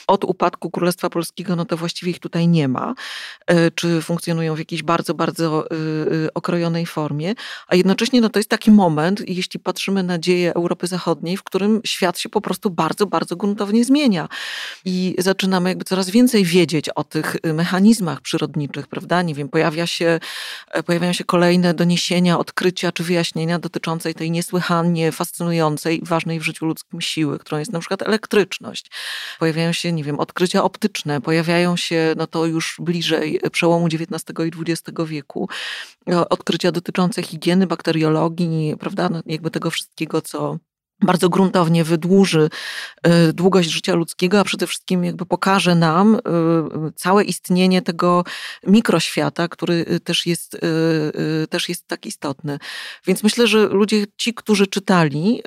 od 0.06 0.24
upadku 0.24 0.70
Królestwa 0.70 1.10
Polskiego, 1.10 1.56
no 1.56 1.64
to 1.64 1.76
właściwie 1.76 2.10
ich 2.10 2.18
tutaj 2.18 2.48
nie 2.48 2.68
ma, 2.68 2.94
y, 3.50 3.70
czy 3.74 4.02
funkcjonują 4.02 4.54
w 4.54 4.58
jakiejś 4.58 4.82
bardzo, 4.82 5.14
bardzo 5.14 5.66
y, 6.24 6.32
okrojonej 6.34 6.86
formie, 6.86 7.34
a 7.68 7.76
jednocześnie 7.76 8.20
no 8.20 8.28
to 8.28 8.38
jest 8.38 8.48
taki 8.48 8.70
moment, 8.70 9.28
jeśli 9.28 9.60
patrzymy 9.60 10.02
na 10.02 10.18
dzieje 10.18 10.54
Europy 10.54 10.86
Zachodniej, 10.86 11.36
w 11.36 11.42
którym 11.42 11.80
świat 11.86 12.18
się 12.18 12.28
po 12.28 12.40
prostu 12.40 12.70
bardzo, 12.70 13.06
bardzo 13.06 13.36
gruntownie 13.36 13.84
zmienia 13.84 14.28
i 14.84 15.14
zaczynamy 15.18 15.68
jakby 15.68 15.84
coraz 15.84 16.10
więcej 16.10 16.44
wiedzieć 16.44 16.88
o 16.88 17.04
tych 17.04 17.36
mechanizmach 17.44 18.20
przyrodniczych, 18.20 18.86
prawda? 18.86 19.22
Nie 19.22 19.34
wiem, 19.34 19.48
pojawia 19.48 19.86
się, 19.86 20.20
e, 20.70 20.82
pojawiają 20.82 21.12
się 21.12 21.24
kolejne 21.24 21.74
doniesienia 21.74 22.23
odkrycia 22.32 22.92
czy 22.92 23.04
wyjaśnienia 23.04 23.58
dotyczącej 23.58 24.14
tej 24.14 24.30
niesłychanie 24.30 25.12
fascynującej 25.12 26.02
i 26.02 26.06
ważnej 26.06 26.40
w 26.40 26.42
życiu 26.42 26.66
ludzkim 26.66 27.00
siły, 27.00 27.38
którą 27.38 27.58
jest 27.58 27.72
na 27.72 27.78
przykład 27.78 28.02
elektryczność. 28.02 28.90
Pojawiają 29.38 29.72
się, 29.72 29.92
nie 29.92 30.04
wiem, 30.04 30.20
odkrycia 30.20 30.64
optyczne, 30.64 31.20
pojawiają 31.20 31.76
się, 31.76 32.14
no 32.16 32.26
to 32.26 32.46
już 32.46 32.76
bliżej 32.78 33.40
przełomu 33.52 33.86
XIX 33.86 34.24
i 34.46 34.72
XX 34.72 34.98
wieku, 35.06 35.48
odkrycia 36.06 36.72
dotyczące 36.72 37.22
higieny, 37.22 37.66
bakteriologii, 37.66 38.76
prawda, 38.80 39.08
no 39.08 39.22
jakby 39.26 39.50
tego 39.50 39.70
wszystkiego, 39.70 40.20
co 40.20 40.58
bardzo 41.02 41.28
gruntownie 41.28 41.84
wydłuży 41.84 42.50
y, 43.06 43.32
długość 43.32 43.70
życia 43.70 43.94
ludzkiego, 43.94 44.40
a 44.40 44.44
przede 44.44 44.66
wszystkim 44.66 45.04
jakby 45.04 45.26
pokaże 45.26 45.74
nam 45.74 46.14
y, 46.14 46.18
całe 46.94 47.24
istnienie 47.24 47.82
tego 47.82 48.24
mikroświata, 48.66 49.48
który 49.48 49.74
y, 49.92 50.00
też 50.00 50.26
jest, 50.26 50.58
też 51.50 51.68
jest 51.68 51.86
tak 51.86 52.06
istotny. 52.06 52.58
Więc 53.06 53.22
myślę, 53.22 53.46
że 53.46 53.68
ludzie, 53.68 54.04
ci, 54.16 54.34
którzy 54.34 54.66
czytali, 54.66 55.42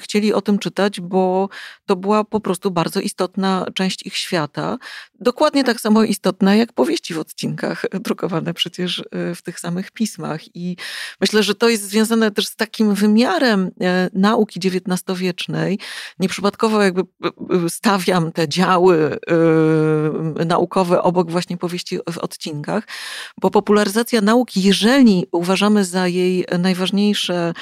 chcieli 0.00 0.34
o 0.34 0.40
tym 0.40 0.58
czytać, 0.58 1.00
bo 1.00 1.48
to 1.86 1.96
była 1.96 2.24
po 2.24 2.40
prostu 2.40 2.70
bardzo 2.70 3.00
istotna 3.00 3.66
część 3.74 4.06
ich 4.06 4.16
świata. 4.16 4.78
Dokładnie 5.22 5.64
tak 5.64 5.80
samo 5.80 6.04
istotna 6.04 6.54
jak 6.54 6.72
powieści 6.72 7.14
w 7.14 7.18
odcinkach, 7.18 7.86
drukowane 7.92 8.54
przecież 8.54 9.04
w 9.12 9.42
tych 9.42 9.60
samych 9.60 9.90
pismach. 9.90 10.56
I 10.56 10.76
myślę, 11.20 11.42
że 11.42 11.54
to 11.54 11.68
jest 11.68 11.82
związane 11.82 12.30
też 12.30 12.46
z 12.46 12.56
takim 12.56 12.94
wymiarem 12.94 13.70
nauki 14.12 14.60
XIX-wiecznej. 14.64 15.78
Nieprzypadkowo 16.18 16.82
jakby 16.82 17.02
stawiam 17.68 18.32
te 18.32 18.48
działy 18.48 19.18
naukowe 20.46 21.02
obok 21.02 21.30
właśnie 21.30 21.56
powieści 21.56 21.98
w 22.10 22.18
odcinkach, 22.18 22.84
bo 23.40 23.50
popularyzacja 23.50 24.20
nauki, 24.20 24.62
jeżeli 24.62 25.26
uważamy 25.32 25.84
za 25.84 26.08
jej 26.08 26.44
najważniejsze 26.58 27.54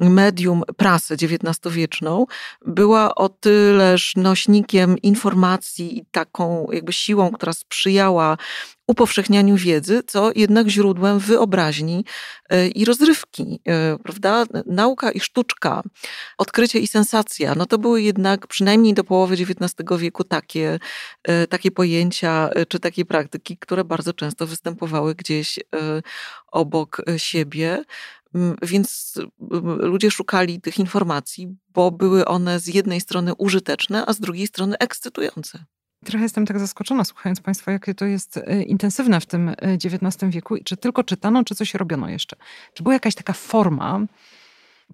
medium 0.00 0.62
prasę 0.76 1.14
XIX-wieczną 1.14 2.26
była 2.66 3.14
o 3.14 3.28
tyleż 3.28 4.16
nośnikiem 4.16 4.98
informacji 4.98 5.98
i 5.98 6.04
taką 6.10 6.66
jakby 6.72 6.92
siłą, 6.92 7.30
która 7.30 7.52
sprzyjała 7.52 8.36
upowszechnianiu 8.86 9.56
wiedzy, 9.56 10.02
co 10.06 10.30
jednak 10.36 10.68
źródłem 10.68 11.18
wyobraźni 11.18 12.04
e, 12.48 12.68
i 12.68 12.84
rozrywki, 12.84 13.60
e, 13.68 13.98
prawda? 13.98 14.44
Nauka 14.66 15.10
i 15.10 15.20
sztuczka, 15.20 15.82
odkrycie 16.38 16.78
i 16.78 16.86
sensacja, 16.86 17.54
no 17.54 17.66
to 17.66 17.78
były 17.78 18.02
jednak 18.02 18.46
przynajmniej 18.46 18.94
do 18.94 19.04
połowy 19.04 19.34
XIX 19.34 19.74
wieku 19.98 20.24
takie, 20.24 20.78
e, 21.22 21.46
takie 21.46 21.70
pojęcia 21.70 22.50
czy 22.68 22.80
takie 22.80 23.04
praktyki, 23.04 23.56
które 23.56 23.84
bardzo 23.84 24.12
często 24.12 24.46
występowały 24.46 25.14
gdzieś 25.14 25.58
obok 26.52 27.02
siebie. 27.16 27.84
Więc 28.62 29.18
ludzie 29.78 30.10
szukali 30.10 30.60
tych 30.60 30.78
informacji, 30.78 31.56
bo 31.68 31.90
były 31.90 32.24
one 32.24 32.60
z 32.60 32.66
jednej 32.66 33.00
strony 33.00 33.34
użyteczne, 33.34 34.06
a 34.06 34.12
z 34.12 34.20
drugiej 34.20 34.46
strony 34.46 34.78
ekscytujące. 34.78 35.64
Trochę 36.04 36.22
jestem 36.22 36.46
tak 36.46 36.58
zaskoczona, 36.58 37.04
słuchając 37.04 37.40
Państwa, 37.40 37.72
jakie 37.72 37.94
to 37.94 38.04
jest 38.04 38.36
e, 38.36 38.62
intensywne 38.62 39.20
w 39.20 39.26
tym 39.26 39.54
XIX 39.84 40.22
e, 40.22 40.30
wieku. 40.30 40.56
Czy 40.64 40.76
tylko 40.76 41.04
czytano, 41.04 41.44
czy 41.44 41.54
coś 41.54 41.74
robiono 41.74 42.08
jeszcze? 42.08 42.36
Czy 42.74 42.82
była 42.82 42.92
jakaś 42.92 43.14
taka 43.14 43.32
forma 43.32 44.00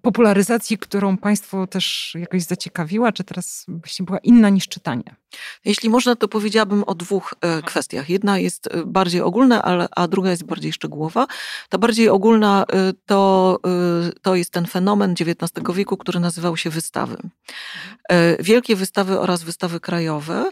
popularyzacji, 0.01 0.77
którą 0.77 1.17
Państwo 1.17 1.67
też 1.67 2.15
jakoś 2.19 2.43
zaciekawiła, 2.43 3.11
czy 3.11 3.23
teraz 3.23 3.65
właśnie 3.67 4.05
była 4.05 4.19
inna 4.19 4.49
niż 4.49 4.67
czytanie? 4.67 5.15
Jeśli 5.65 5.89
można, 5.89 6.15
to 6.15 6.27
powiedziałabym 6.27 6.83
o 6.83 6.95
dwóch 6.95 7.33
e, 7.33 7.45
mhm. 7.45 7.63
kwestiach. 7.63 8.09
Jedna 8.09 8.39
jest 8.39 8.67
e, 8.67 8.85
bardziej 8.85 9.21
ogólna, 9.21 9.87
a 9.95 10.07
druga 10.07 10.29
jest 10.29 10.43
bardziej 10.43 10.73
szczegółowa. 10.73 11.27
Ta 11.69 11.77
bardziej 11.77 12.09
ogólna 12.09 12.65
e, 12.73 12.93
to, 13.05 13.59
to 14.21 14.35
jest 14.35 14.51
ten 14.51 14.65
fenomen 14.65 15.11
XIX 15.11 15.51
wieku, 15.75 15.97
który 15.97 16.19
nazywał 16.19 16.57
się 16.57 16.69
wystawy. 16.69 17.13
Mhm. 17.13 18.37
Wielkie 18.39 18.75
wystawy 18.75 19.19
oraz 19.19 19.43
wystawy 19.43 19.79
krajowe, 19.79 20.51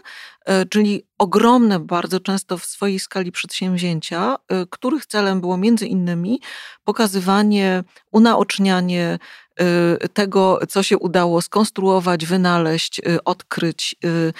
czyli 0.70 1.02
ogromne 1.18 1.80
bardzo 1.80 2.20
często 2.20 2.58
w 2.58 2.64
swojej 2.64 3.00
skali 3.00 3.32
przedsięwzięcia, 3.32 4.36
których 4.70 5.06
celem 5.06 5.40
było 5.40 5.56
między 5.56 5.86
innymi 5.86 6.40
pokazywanie, 6.84 7.84
unaocznianie 8.10 9.18
tego, 10.12 10.58
co 10.68 10.82
się 10.82 10.98
udało 10.98 11.42
skonstruować, 11.42 12.26
wynaleźć, 12.26 12.98
y, 12.98 13.24
odkryć. 13.24 13.96
Y, 14.04 14.32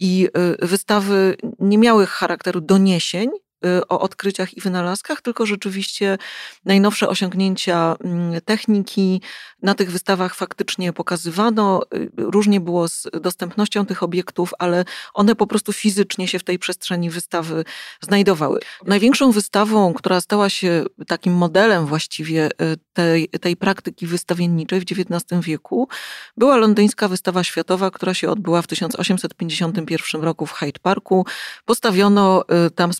I 0.00 0.28
wystawy 0.62 1.36
nie 1.58 1.78
miały 1.78 2.06
charakteru 2.06 2.60
doniesień, 2.60 3.30
Y, 3.30 3.45
o 3.88 4.00
odkryciach 4.00 4.56
i 4.56 4.60
wynalazkach, 4.60 5.22
tylko 5.22 5.46
rzeczywiście 5.46 6.18
najnowsze 6.64 7.08
osiągnięcia 7.08 7.96
mm, 8.04 8.40
techniki 8.40 9.20
na 9.62 9.74
tych 9.74 9.90
wystawach 9.90 10.34
faktycznie 10.34 10.92
pokazywano. 10.92 11.82
Y, 11.94 12.10
różnie 12.16 12.60
było 12.60 12.88
z 12.88 13.08
dostępnością 13.20 13.86
tych 13.86 14.02
obiektów, 14.02 14.50
ale 14.58 14.84
one 15.14 15.34
po 15.34 15.46
prostu 15.46 15.72
fizycznie 15.72 16.28
się 16.28 16.38
w 16.38 16.44
tej 16.44 16.58
przestrzeni 16.58 17.10
wystawy 17.10 17.64
znajdowały. 18.00 18.60
Największą 18.86 19.30
wystawą, 19.32 19.94
która 19.94 20.20
stała 20.20 20.48
się 20.48 20.84
takim 21.06 21.32
modelem 21.32 21.86
właściwie 21.86 22.48
y, 22.48 22.76
tej, 22.92 23.28
tej 23.28 23.56
praktyki 23.56 24.06
wystawienniczej 24.06 24.80
w 24.80 24.82
XIX 24.82 25.40
wieku, 25.40 25.88
była 26.36 26.56
londyńska 26.56 27.08
wystawa 27.08 27.44
światowa, 27.44 27.90
która 27.90 28.14
się 28.14 28.30
odbyła 28.30 28.62
w 28.62 28.66
1851 28.66 30.22
roku 30.22 30.46
w 30.46 30.52
Hyde 30.52 30.80
Parku. 30.82 31.26
Postawiono 31.64 32.44
tam 32.74 32.92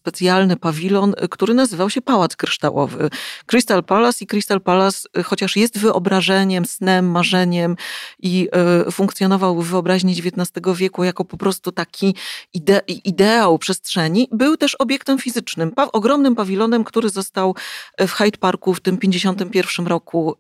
specjalny 0.47 0.57
pawilon, 0.57 1.15
który 1.31 1.55
nazywał 1.55 1.91
się 1.91 2.03
Pałac 2.03 2.37
Kryształowy. 2.37 3.11
Crystal 3.47 3.85
Palace 3.85 4.25
i 4.25 4.27
Crystal 4.27 4.61
Palace, 4.61 5.09
y, 5.19 5.23
chociaż 5.23 5.57
jest 5.57 5.79
wyobrażeniem, 5.79 6.67
snem, 6.67 7.11
marzeniem 7.11 7.77
i 8.23 8.49
y, 8.89 8.93
funkcjonował 8.93 9.63
w 9.63 9.69
wyobraźni 9.71 10.13
XIX 10.13 10.51
wieku 10.77 11.05
jako 11.05 11.25
po 11.25 11.37
prostu 11.37 11.73
taki 11.73 12.15
ide 12.55 12.81
ideał 12.87 13.59
przestrzeni, 13.59 14.29
był 14.33 14.57
też 14.57 14.75
obiektem 14.75 15.19
fizycznym, 15.19 15.71
pa 15.71 15.89
ogromnym 15.93 16.35
pawilonem, 16.35 16.85
który 16.85 17.09
został 17.09 17.55
w 17.99 18.13
Hyde 18.13 18.39
Parku 18.39 18.75
w 18.75 18.81
tym 18.81 18.99
51 18.99 19.87
roku 19.87 20.37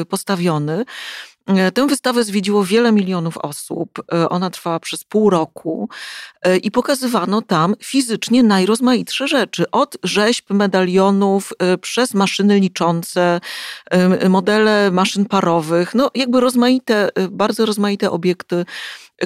y, 0.00 0.04
postawiony. 0.06 0.84
E, 1.46 1.72
tę 1.72 1.86
wystawę 1.86 2.24
zwiedziło 2.24 2.64
wiele 2.64 2.92
milionów 2.92 3.38
osób. 3.38 4.02
E, 4.12 4.28
ona 4.28 4.50
trwała 4.50 4.80
przez 4.80 5.04
pół 5.04 5.30
roku 5.30 5.88
e, 6.42 6.56
i 6.56 6.70
pokazywano 6.70 7.42
tam 7.42 7.74
fizycznie 7.82 8.42
najrozmaitsze 8.42 9.28
rzeczy. 9.28 9.70
Od 9.70 9.96
rzeźb, 10.02 10.50
medalionów, 10.50 11.52
przez 11.80 12.14
maszyny 12.14 12.60
liczące, 12.60 13.40
modele 14.28 14.90
maszyn 14.90 15.24
parowych, 15.24 15.94
no 15.94 16.10
jakby 16.14 16.40
rozmaite, 16.40 17.08
bardzo 17.30 17.66
rozmaite 17.66 18.10
obiekty 18.10 18.64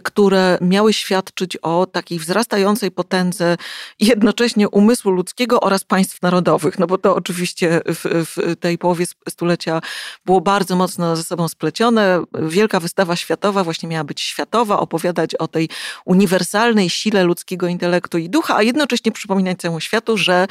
które 0.02 0.58
miały 0.60 0.92
świadczyć 0.92 1.56
o 1.56 1.86
takiej 1.86 2.18
wzrastającej 2.18 2.90
potędze 2.90 3.56
jednocześnie 4.00 4.68
umysłu 4.68 5.10
ludzkiego 5.10 5.60
oraz 5.60 5.84
państw 5.84 6.22
narodowych. 6.22 6.78
No 6.78 6.86
bo 6.86 6.98
to 6.98 7.16
oczywiście 7.16 7.80
w, 7.86 8.26
w 8.36 8.56
tej 8.60 8.78
połowie 8.78 9.04
stulecia 9.28 9.80
było 10.24 10.40
bardzo 10.40 10.76
mocno 10.76 11.16
ze 11.16 11.24
sobą 11.24 11.48
splecione. 11.48 12.05
Ogóle 12.06 12.48
wielka 12.48 12.80
wystawa 12.80 13.16
światowa 13.16 13.64
właśnie 13.64 13.88
miała 13.88 14.04
być 14.04 14.20
światowa, 14.20 14.78
opowiadać 14.78 15.34
o 15.34 15.48
tej 15.48 15.68
uniwersalnej 16.04 16.90
sile 16.90 17.24
ludzkiego 17.24 17.68
intelektu 17.68 18.18
i 18.18 18.30
ducha, 18.30 18.56
a 18.56 18.62
jednocześnie 18.62 19.12
przypominać 19.12 19.58
całemu 19.58 19.80
światu, 19.80 20.16
że 20.16 20.46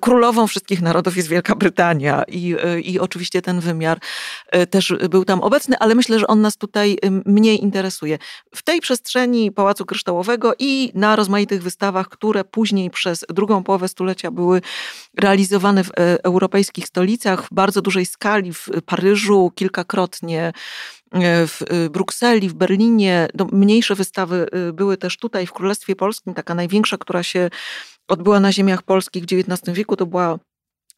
królową 0.00 0.46
wszystkich 0.46 0.82
narodów 0.82 1.16
jest 1.16 1.28
Wielka 1.28 1.54
Brytania 1.54 2.24
i, 2.28 2.56
i 2.82 2.98
oczywiście 2.98 3.42
ten 3.42 3.60
wymiar 3.60 3.98
też 4.70 4.94
był 5.10 5.24
tam 5.24 5.40
obecny, 5.40 5.76
ale 5.78 5.94
myślę, 5.94 6.18
że 6.18 6.26
on 6.26 6.40
nas 6.40 6.56
tutaj 6.56 6.98
mniej 7.26 7.62
interesuje. 7.62 8.18
W 8.54 8.62
tej 8.62 8.80
przestrzeni 8.80 9.52
Pałacu 9.52 9.84
Kryształowego 9.86 10.52
i 10.58 10.92
na 10.94 11.16
rozmaitych 11.16 11.62
wystawach, 11.62 12.08
które 12.08 12.44
później 12.44 12.90
przez 12.90 13.24
drugą 13.28 13.62
połowę 13.62 13.88
stulecia 13.88 14.30
były 14.30 14.60
realizowane 15.18 15.84
w 15.84 15.90
e, 15.90 16.24
europejskich 16.24 16.86
stolicach 16.86 17.44
w 17.44 17.48
bardzo 17.52 17.82
dużej 17.82 18.06
skali, 18.06 18.52
w 18.52 18.68
Paryżu 18.86 19.52
kilkakrotnie, 19.54 20.52
w 21.46 21.58
e, 21.62 21.90
Brukseli, 21.90 22.48
w 22.48 22.54
Berlinie. 22.54 23.28
No, 23.34 23.46
mniejsze 23.52 23.94
wystawy 23.94 24.46
były 24.72 24.96
też 24.96 25.16
tutaj 25.16 25.46
w 25.46 25.52
Królestwie 25.52 25.96
Polskim. 25.96 26.34
Taka 26.34 26.54
największa, 26.54 26.98
która 26.98 27.22
się 27.22 27.50
odbyła 28.08 28.40
na 28.40 28.52
ziemiach 28.52 28.82
polskich 28.82 29.24
w 29.24 29.26
XIX 29.32 29.76
wieku, 29.76 29.96
to 29.96 30.06
była 30.06 30.38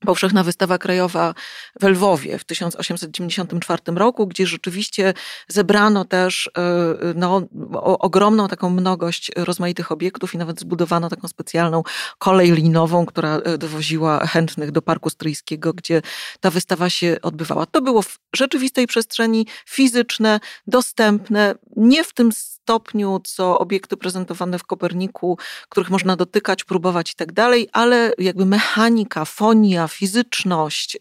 Powszechna 0.00 0.44
Wystawa 0.44 0.78
Krajowa 0.78 1.34
w 1.80 1.84
Lwowie 1.84 2.38
w 2.38 2.44
1894 2.44 3.82
roku, 3.86 4.26
gdzie 4.26 4.46
rzeczywiście 4.46 5.14
zebrano 5.48 6.04
też 6.04 6.50
e, 6.58 7.14
no, 7.14 7.42
ogromną 7.82 8.48
taką 8.48 8.70
mnogość 8.70 9.30
rozmaitych 9.36 9.92
obiektów 9.92 10.34
i 10.34 10.38
nawet 10.38 10.60
zbudowano 10.60 11.08
taką 11.08 11.28
specjalną 11.28 11.82
kolej 12.18 12.52
linową, 12.52 13.06
która 13.06 13.36
e, 13.36 13.58
dowoziła 13.58 14.26
chętnych 14.26 14.70
do 14.70 14.82
Parku 14.82 15.10
Stryjskiego, 15.10 15.72
gdzie 15.72 16.02
ta 16.40 16.50
wystawa 16.50 16.90
się 16.90 17.16
odbywała. 17.22 17.66
To 17.66 17.82
było 17.82 18.02
w 18.02 18.18
rzeczywistej 18.36 18.86
przestrzeni 18.86 19.46
fizyczne, 19.66 20.40
dostępne, 20.66 21.54
nie 21.76 22.04
w 22.04 22.12
tym 22.12 22.30
stopniu, 22.64 23.20
co 23.24 23.58
obiekty 23.58 23.96
prezentowane 23.96 24.58
w 24.58 24.64
Koperniku, 24.64 25.38
których 25.68 25.90
można 25.90 26.16
dotykać, 26.16 26.64
próbować 26.64 27.12
i 27.12 27.14
tak 27.14 27.32
dalej, 27.32 27.68
ale 27.72 28.12
jakby 28.18 28.46
mechanika, 28.46 29.24
fonia, 29.24 29.88
fizyczność 29.88 30.96
y, 30.96 30.98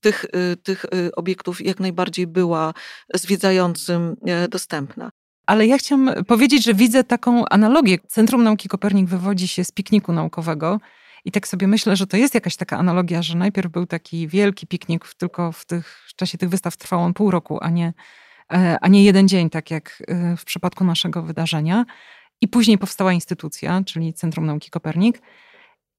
tych, 0.00 0.24
y, 0.24 0.56
tych 0.56 0.84
y, 0.84 1.14
obiektów 1.14 1.60
jak 1.60 1.80
najbardziej 1.80 2.26
była 2.26 2.74
zwiedzającym 3.14 4.16
dostępna. 4.50 5.10
Ale 5.46 5.66
ja 5.66 5.78
chciałam 5.78 6.24
powiedzieć, 6.24 6.64
że 6.64 6.74
widzę 6.74 7.04
taką 7.04 7.44
analogię. 7.48 7.98
Centrum 8.08 8.42
Nauki 8.44 8.68
Kopernik 8.68 9.08
wywodzi 9.08 9.48
się 9.48 9.64
z 9.64 9.72
pikniku 9.72 10.12
naukowego. 10.12 10.80
I 11.24 11.32
tak 11.32 11.48
sobie 11.48 11.66
myślę, 11.66 11.96
że 11.96 12.06
to 12.06 12.16
jest 12.16 12.34
jakaś 12.34 12.56
taka 12.56 12.78
analogia, 12.78 13.22
że 13.22 13.36
najpierw 13.36 13.70
był 13.70 13.86
taki 13.86 14.28
wielki 14.28 14.66
piknik, 14.66 15.14
tylko 15.14 15.52
w, 15.52 15.64
tych, 15.64 16.06
w 16.08 16.14
czasie 16.14 16.38
tych 16.38 16.48
wystaw 16.48 16.76
trwał 16.76 17.00
on 17.00 17.14
pół 17.14 17.30
roku, 17.30 17.58
a 17.60 17.70
nie 17.70 17.92
E, 17.92 17.92
a 18.80 18.88
nie 18.88 19.04
jeden 19.04 19.28
dzień, 19.28 19.50
tak 19.50 19.70
jak 19.70 20.02
e, 20.08 20.36
w 20.36 20.44
przypadku 20.44 20.84
naszego 20.84 21.22
wydarzenia. 21.22 21.84
I 22.40 22.48
później 22.48 22.78
powstała 22.78 23.12
instytucja, 23.12 23.82
czyli 23.86 24.14
Centrum 24.14 24.46
Nauki 24.46 24.70
Kopernik. 24.70 25.22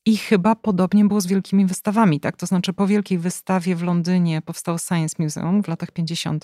I 0.05 0.17
chyba 0.17 0.55
podobnie 0.55 1.05
było 1.05 1.21
z 1.21 1.27
wielkimi 1.27 1.65
wystawami, 1.65 2.19
tak? 2.19 2.37
To 2.37 2.45
znaczy 2.45 2.73
po 2.73 2.87
wielkiej 2.87 3.17
wystawie 3.17 3.75
w 3.75 3.83
Londynie 3.83 4.41
powstało 4.41 4.77
Science 4.77 5.23
Museum 5.23 5.63
w 5.63 5.67
latach 5.67 5.91
50. 5.91 6.43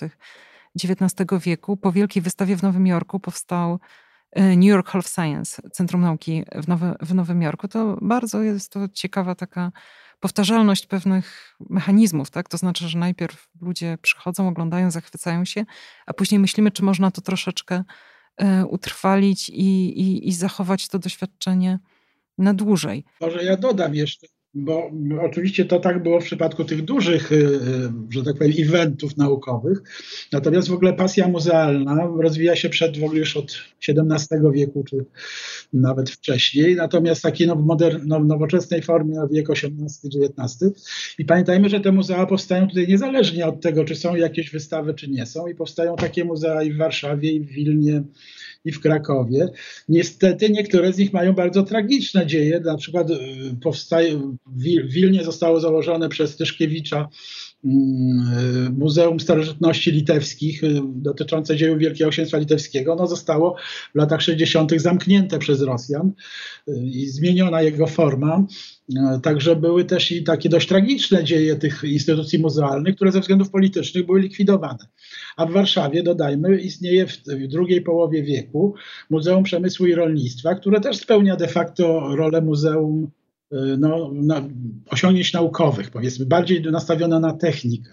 XIX 0.84 1.42
wieku. 1.42 1.76
Po 1.76 1.92
wielkiej 1.92 2.22
wystawie 2.22 2.56
w 2.56 2.62
Nowym 2.62 2.86
Jorku 2.86 3.20
powstał 3.20 3.78
e, 4.32 4.56
New 4.56 4.64
York 4.64 4.88
Hall 4.88 4.98
of 4.98 5.08
Science, 5.08 5.62
Centrum 5.72 6.00
Nauki 6.00 6.44
w, 6.54 6.68
Nowy, 6.68 6.94
w 7.00 7.14
Nowym 7.14 7.42
Jorku. 7.42 7.68
To 7.68 7.98
bardzo 8.02 8.42
jest 8.42 8.72
to 8.72 8.88
ciekawa 8.88 9.34
taka 9.34 9.72
powtarzalność 10.26 10.86
pewnych 10.86 11.56
mechanizmów, 11.70 12.30
tak? 12.30 12.48
To 12.48 12.56
znaczy, 12.58 12.88
że 12.88 12.98
najpierw 12.98 13.48
ludzie 13.60 13.98
przychodzą, 14.02 14.48
oglądają, 14.48 14.90
zachwycają 14.90 15.44
się, 15.44 15.64
a 16.06 16.12
później 16.12 16.38
myślimy, 16.38 16.70
czy 16.70 16.82
można 16.82 17.10
to 17.10 17.20
troszeczkę 17.20 17.84
e, 18.36 18.66
utrwalić 18.66 19.48
i, 19.48 20.00
i, 20.00 20.28
i 20.28 20.32
zachować 20.32 20.88
to 20.88 20.98
doświadczenie 20.98 21.78
na 22.38 22.54
dłużej. 22.54 23.04
Może 23.20 23.44
ja 23.44 23.56
dodam 23.56 23.94
jeszcze, 23.94 24.26
bo 24.56 24.90
oczywiście 25.22 25.64
to 25.64 25.80
tak 25.80 26.02
było 26.02 26.20
w 26.20 26.24
przypadku 26.24 26.64
tych 26.64 26.84
dużych, 26.84 27.32
y, 27.32 27.34
y, 27.34 27.58
że 28.10 28.22
tak 28.22 28.38
powiem, 28.38 28.52
eventów 28.58 29.16
naukowych. 29.16 29.82
Natomiast 30.32 30.68
w 30.68 30.72
ogóle 30.72 30.92
pasja 30.92 31.28
muzealna 31.28 32.08
rozwija 32.20 32.56
się 32.56 32.68
przed 32.68 32.98
w 32.98 33.04
ogóle 33.04 33.18
już 33.18 33.36
od 33.36 33.58
XVII 33.88 34.38
wieku, 34.54 34.84
czy 34.84 35.04
nawet 35.72 36.10
wcześniej. 36.10 36.76
Natomiast 36.76 37.22
takiej 37.22 37.46
now, 37.46 37.58
no, 38.06 38.24
nowoczesnej 38.24 38.82
formie 38.82 39.20
wiek 39.32 39.50
XVIII-XIX. 39.50 40.72
I 41.18 41.24
pamiętajmy, 41.24 41.68
że 41.68 41.80
te 41.80 41.92
muzea 41.92 42.26
powstają 42.26 42.68
tutaj 42.68 42.88
niezależnie 42.88 43.46
od 43.46 43.60
tego, 43.60 43.84
czy 43.84 43.96
są 43.96 44.16
jakieś 44.16 44.50
wystawy, 44.50 44.94
czy 44.94 45.10
nie 45.10 45.26
są. 45.26 45.46
I 45.46 45.54
powstają 45.54 45.96
takie 45.96 46.24
muzea 46.24 46.62
i 46.62 46.72
w 46.72 46.76
Warszawie, 46.76 47.32
i 47.32 47.40
w 47.40 47.46
Wilnie, 47.46 48.02
i 48.66 48.72
w 48.72 48.80
Krakowie. 48.80 49.48
Niestety 49.88 50.50
niektóre 50.50 50.92
z 50.92 50.98
nich 50.98 51.12
mają 51.12 51.32
bardzo 51.32 51.62
tragiczne 51.62 52.26
dzieje. 52.26 52.60
Na 52.60 52.76
przykład 52.76 53.10
y, 53.10 53.16
powstaje, 53.62 54.20
w 54.46 54.92
Wilnie 54.92 55.24
zostało 55.24 55.60
założone 55.60 56.08
przez 56.08 56.36
Tyszkiewicza 56.36 57.08
Muzeum 58.72 59.20
Starożytności 59.20 59.92
Litewskich 59.92 60.64
y, 60.64 60.80
dotyczące 60.84 61.56
dziejów 61.56 61.78
Wielkiego 61.78 62.10
Księstwa 62.10 62.38
Litewskiego. 62.38 62.94
No 62.94 63.06
zostało 63.06 63.56
w 63.94 63.98
latach 63.98 64.22
60. 64.22 64.72
zamknięte 64.80 65.38
przez 65.38 65.62
Rosjan 65.62 66.12
i 66.84 67.06
zmieniona 67.06 67.62
jego 67.62 67.86
forma. 67.86 68.46
Także 69.22 69.56
były 69.56 69.84
też 69.84 70.12
i 70.12 70.24
takie 70.24 70.48
dość 70.48 70.68
tragiczne 70.68 71.24
dzieje 71.24 71.56
tych 71.56 71.84
instytucji 71.84 72.38
muzealnych, 72.38 72.96
które 72.96 73.12
ze 73.12 73.20
względów 73.20 73.50
politycznych 73.50 74.06
były 74.06 74.20
likwidowane. 74.20 74.86
A 75.36 75.46
w 75.46 75.50
Warszawie, 75.50 76.02
dodajmy, 76.02 76.60
istnieje 76.60 77.06
w 77.06 77.46
drugiej 77.48 77.82
połowie 77.82 78.22
wieku 78.22 78.74
Muzeum 79.10 79.44
Przemysłu 79.44 79.86
i 79.86 79.94
Rolnictwa, 79.94 80.54
które 80.54 80.80
też 80.80 80.96
spełnia 80.96 81.36
de 81.36 81.48
facto 81.48 82.16
rolę 82.16 82.40
muzeum 82.42 83.04
y, 83.04 83.08
no, 83.78 84.10
na, 84.12 84.42
osiągnięć 84.90 85.32
naukowych, 85.32 85.90
powiedzmy, 85.90 86.26
bardziej 86.26 86.62
nastawiona 86.62 87.20
na 87.20 87.32
technikę. 87.32 87.90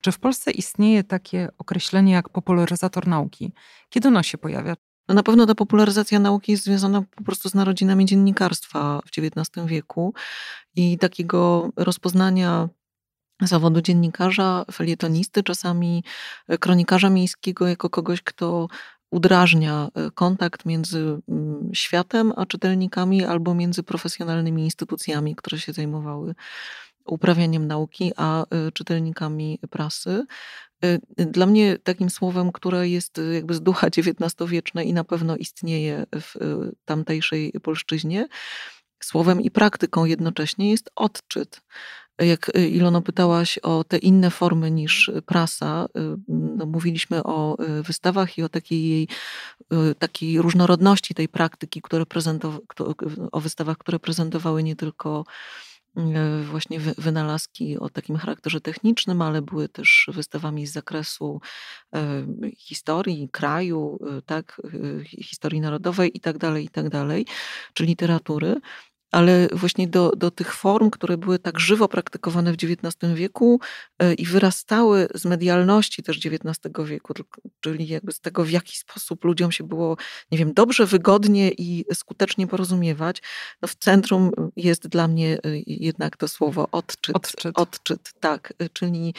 Czy 0.00 0.12
w 0.12 0.18
Polsce 0.18 0.50
istnieje 0.50 1.04
takie 1.04 1.48
określenie 1.58 2.12
jak 2.12 2.28
popularyzator 2.28 3.06
nauki? 3.06 3.52
Kiedy 3.88 4.08
ono 4.08 4.22
się 4.22 4.38
pojawia? 4.38 4.74
No 5.08 5.14
na 5.14 5.22
pewno 5.22 5.46
ta 5.46 5.54
popularyzacja 5.54 6.18
nauki 6.18 6.52
jest 6.52 6.64
związana 6.64 7.02
po 7.16 7.24
prostu 7.24 7.48
z 7.48 7.54
narodzinami 7.54 8.04
dziennikarstwa 8.04 9.00
w 9.06 9.08
XIX 9.18 9.66
wieku 9.66 10.14
i 10.76 10.98
takiego 10.98 11.70
rozpoznania 11.76 12.68
zawodu 13.42 13.80
dziennikarza, 13.80 14.64
felietonisty, 14.72 15.42
czasami 15.42 16.04
kronikarza 16.60 17.10
miejskiego 17.10 17.66
jako 17.68 17.90
kogoś, 17.90 18.22
kto 18.22 18.68
udrażnia 19.10 19.88
e, 19.94 20.10
kontakt 20.10 20.66
między 20.66 21.20
mm, 21.28 21.70
światem 21.74 22.32
a 22.36 22.46
czytelnikami 22.46 23.24
albo 23.24 23.54
między 23.54 23.82
profesjonalnymi 23.82 24.64
instytucjami, 24.64 25.36
które 25.36 25.58
się 25.58 25.72
zajmowały 25.72 26.34
uprawianiem 27.08 27.66
nauki, 27.66 28.12
a 28.16 28.44
y, 28.68 28.72
czytelnikami 28.72 29.58
prasy. 29.70 30.26
Y, 30.84 31.00
dla 31.16 31.46
mnie 31.46 31.78
takim 31.78 32.10
słowem, 32.10 32.52
które 32.52 32.88
jest 32.88 33.20
jakby 33.34 33.54
z 33.54 33.60
ducha 33.60 33.86
XIX-wiecznej 33.86 34.88
i 34.88 34.92
na 34.92 35.04
pewno 35.04 35.36
istnieje 35.36 36.06
w 36.14 36.34
tamtejszej 36.84 37.52
polszczyźnie, 37.62 38.28
słowem 39.02 39.40
i 39.40 39.50
praktyką 39.50 40.04
jednocześnie 40.04 40.70
jest 40.70 40.90
odczyt. 40.96 41.60
Jak 42.18 42.50
Ilono 42.70 43.02
pytałaś 43.02 43.58
o 43.58 43.84
te 43.84 43.98
inne 43.98 44.30
formy 44.30 44.70
niż 44.70 45.10
prasa, 45.26 45.86
no 46.28 46.66
mówiliśmy 46.66 47.22
o 47.22 47.56
wystawach 47.82 48.38
i 48.38 48.42
o 48.42 48.48
takiej 48.48 48.88
jej, 48.88 49.08
takiej 49.98 50.42
różnorodności 50.42 51.14
tej 51.14 51.28
praktyki, 51.28 51.82
które 51.82 52.06
o 53.32 53.40
wystawach, 53.40 53.78
które 53.78 53.98
prezentowały 53.98 54.62
nie 54.62 54.76
tylko 54.76 55.24
właśnie 56.42 56.80
wynalazki 56.80 57.78
o 57.78 57.88
takim 57.88 58.16
charakterze 58.16 58.60
technicznym, 58.60 59.22
ale 59.22 59.42
były 59.42 59.68
też 59.68 60.10
wystawami 60.12 60.66
z 60.66 60.72
zakresu 60.72 61.40
historii 62.56 63.28
kraju, 63.32 63.98
tak, 64.26 64.62
historii 65.18 65.60
narodowej 65.60 66.16
i 66.16 66.20
tak 66.20 66.38
dalej, 66.38 66.64
i 66.64 66.68
tak 66.68 66.88
czy 67.74 67.84
literatury 67.84 68.60
ale 69.10 69.48
właśnie 69.52 69.88
do, 69.88 70.10
do 70.16 70.30
tych 70.30 70.54
form, 70.54 70.90
które 70.90 71.16
były 71.16 71.38
tak 71.38 71.60
żywo 71.60 71.88
praktykowane 71.88 72.52
w 72.52 72.54
XIX 72.54 73.14
wieku 73.14 73.60
e, 73.98 74.14
i 74.14 74.26
wyrastały 74.26 75.08
z 75.14 75.24
medialności 75.24 76.02
też 76.02 76.16
XIX 76.16 76.58
wieku, 76.84 77.14
czyli 77.60 77.88
jakby 77.88 78.12
z 78.12 78.20
tego, 78.20 78.44
w 78.44 78.50
jaki 78.50 78.76
sposób 78.76 79.24
ludziom 79.24 79.52
się 79.52 79.64
było, 79.64 79.96
nie 80.32 80.38
wiem, 80.38 80.54
dobrze, 80.54 80.86
wygodnie 80.86 81.50
i 81.50 81.84
skutecznie 81.92 82.46
porozumiewać, 82.46 83.22
no 83.62 83.68
w 83.68 83.74
centrum 83.74 84.30
jest 84.56 84.88
dla 84.88 85.08
mnie 85.08 85.34
e, 85.34 85.38
jednak 85.66 86.16
to 86.16 86.28
słowo 86.28 86.68
odczyt. 86.72 87.16
Odczyt. 87.16 87.58
odczyt 87.58 88.12
tak, 88.20 88.52
e, 88.58 88.68
czyli 88.68 89.14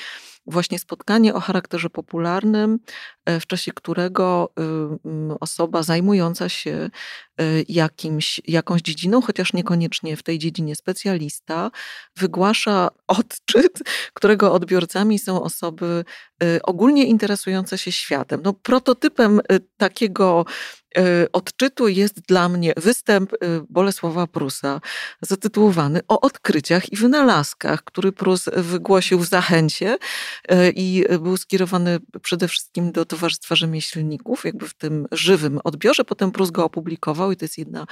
właśnie 0.50 0.80
spotkanie 0.80 1.34
o 1.34 1.40
charakterze 1.40 1.90
popularnym, 1.90 2.80
w 3.28 3.46
czasie 3.48 3.72
którego 3.72 4.54
osoba 5.40 5.84
zajmująca 5.84 6.50
się 6.50 6.90
jakimś, 7.68 8.42
jakąś 8.48 8.82
dziedziną, 8.82 9.22
chociaż 9.22 9.54
niekoniecznie 9.54 10.18
w 10.18 10.24
tej 10.24 10.40
dziedzinie 10.40 10.76
specjalista, 10.76 11.72
wygłasza 12.18 12.90
odczyt, 13.08 13.80
którego 14.14 14.54
odbiorcami 14.54 15.20
są 15.20 15.44
osoby 15.44 16.06
ogólnie 16.64 17.06
interesujące 17.06 17.78
się 17.78 17.92
światem. 17.92 18.42
No, 18.44 18.54
prototypem 18.54 19.42
takiego 19.78 20.46
E, 20.46 20.79
odczytu 21.34 21.88
jest 21.88 22.22
dla 22.22 22.50
mnie 22.50 22.74
występ 22.78 23.34
e, 23.34 23.38
Bolesława 23.70 24.28
Prusa 24.28 24.82
zatytułowany 25.22 26.02
O 26.08 26.22
odkryciach 26.22 26.94
i 26.94 26.96
wynalazkach, 26.96 27.84
który 27.84 28.12
Prus 28.12 28.46
wygłosił 28.56 29.20
w 29.20 29.26
Zachęcie 29.26 29.98
e, 30.48 30.70
i 30.70 31.06
był 31.20 31.38
skierowany 31.38 32.00
przede 32.22 32.48
wszystkim 32.48 32.92
do 32.92 33.06
Towarzystwa 33.06 33.56
Rzemieślników, 33.56 34.46
jakby 34.46 34.68
w 34.68 34.74
tym 34.74 35.08
żywym 35.12 35.60
odbiorze. 35.64 36.04
Potem 36.06 36.32
Prus 36.32 36.52
go 36.52 36.66
opublikował 36.66 37.32
i 37.32 37.38
to 37.38 37.46
jest 37.46 37.58
jedna 37.58 37.86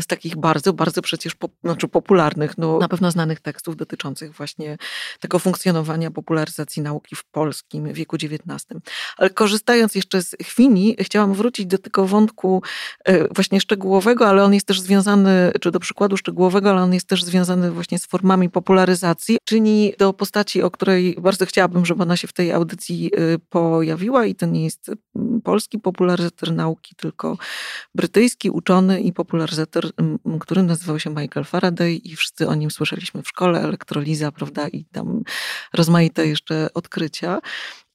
z 0.00 0.06
takich 0.06 0.36
bardzo, 0.36 0.72
bardzo 0.72 1.02
przecież 1.02 1.34
po, 1.34 1.48
znaczy 1.64 1.88
popularnych, 1.88 2.58
no, 2.58 2.78
na 2.78 2.88
pewno 2.88 3.10
znanych 3.10 3.40
tekstów 3.40 3.76
dotyczących 3.76 4.32
właśnie 4.32 4.78
tego 5.20 5.38
funkcjonowania 5.38 6.10
popularyzacji 6.10 6.82
nauki 6.82 7.16
w 7.16 7.24
polskim 7.24 7.92
wieku 7.92 8.16
XIX. 8.16 8.66
Ale 9.16 9.30
korzystając 9.30 9.94
jeszcze 9.94 10.22
z 10.22 10.36
chwili, 10.42 10.96
chciałam 11.00 11.34
wrócić 11.34 11.66
do 11.66 11.78
tego 11.78 12.06
wątku 12.06 12.21
e, 13.04 13.34
właśnie 13.34 13.60
szczegółowego, 13.60 14.28
ale 14.28 14.44
on 14.44 14.54
jest 14.54 14.66
też 14.66 14.80
związany, 14.80 15.52
czy 15.60 15.70
do 15.70 15.80
przykładu 15.80 16.16
szczegółowego, 16.16 16.70
ale 16.70 16.82
on 16.82 16.94
jest 16.94 17.06
też 17.06 17.24
związany 17.24 17.70
właśnie 17.70 17.98
z 17.98 18.06
formami 18.06 18.50
popularyzacji, 18.50 19.38
czyli 19.44 19.94
do 19.98 20.12
postaci, 20.12 20.62
o 20.62 20.70
której 20.70 21.16
bardzo 21.20 21.46
chciałabym, 21.46 21.86
żeby 21.86 22.02
ona 22.02 22.16
się 22.16 22.28
w 22.28 22.32
tej 22.32 22.52
audycji 22.52 23.10
e, 23.14 23.38
pojawiła 23.38 24.26
i 24.26 24.34
to 24.34 24.46
nie 24.46 24.64
jest 24.64 24.90
polski 25.44 25.78
popularyzator 25.78 26.52
nauki, 26.52 26.94
tylko 26.94 27.36
brytyjski 27.94 28.50
uczony 28.50 29.00
i 29.00 29.12
popularyzator 29.12 29.92
który 30.40 30.62
nazywał 30.62 30.98
się 30.98 31.10
Michael 31.10 31.44
Faraday 31.44 31.94
i 31.94 32.16
wszyscy 32.16 32.48
o 32.48 32.54
nim 32.54 32.70
słyszeliśmy 32.70 33.22
w 33.22 33.28
szkole, 33.28 33.60
elektroliza, 33.60 34.32
prawda, 34.32 34.68
i 34.68 34.84
tam 34.84 35.22
rozmaite 35.72 36.26
jeszcze 36.26 36.68
odkrycia. 36.74 37.40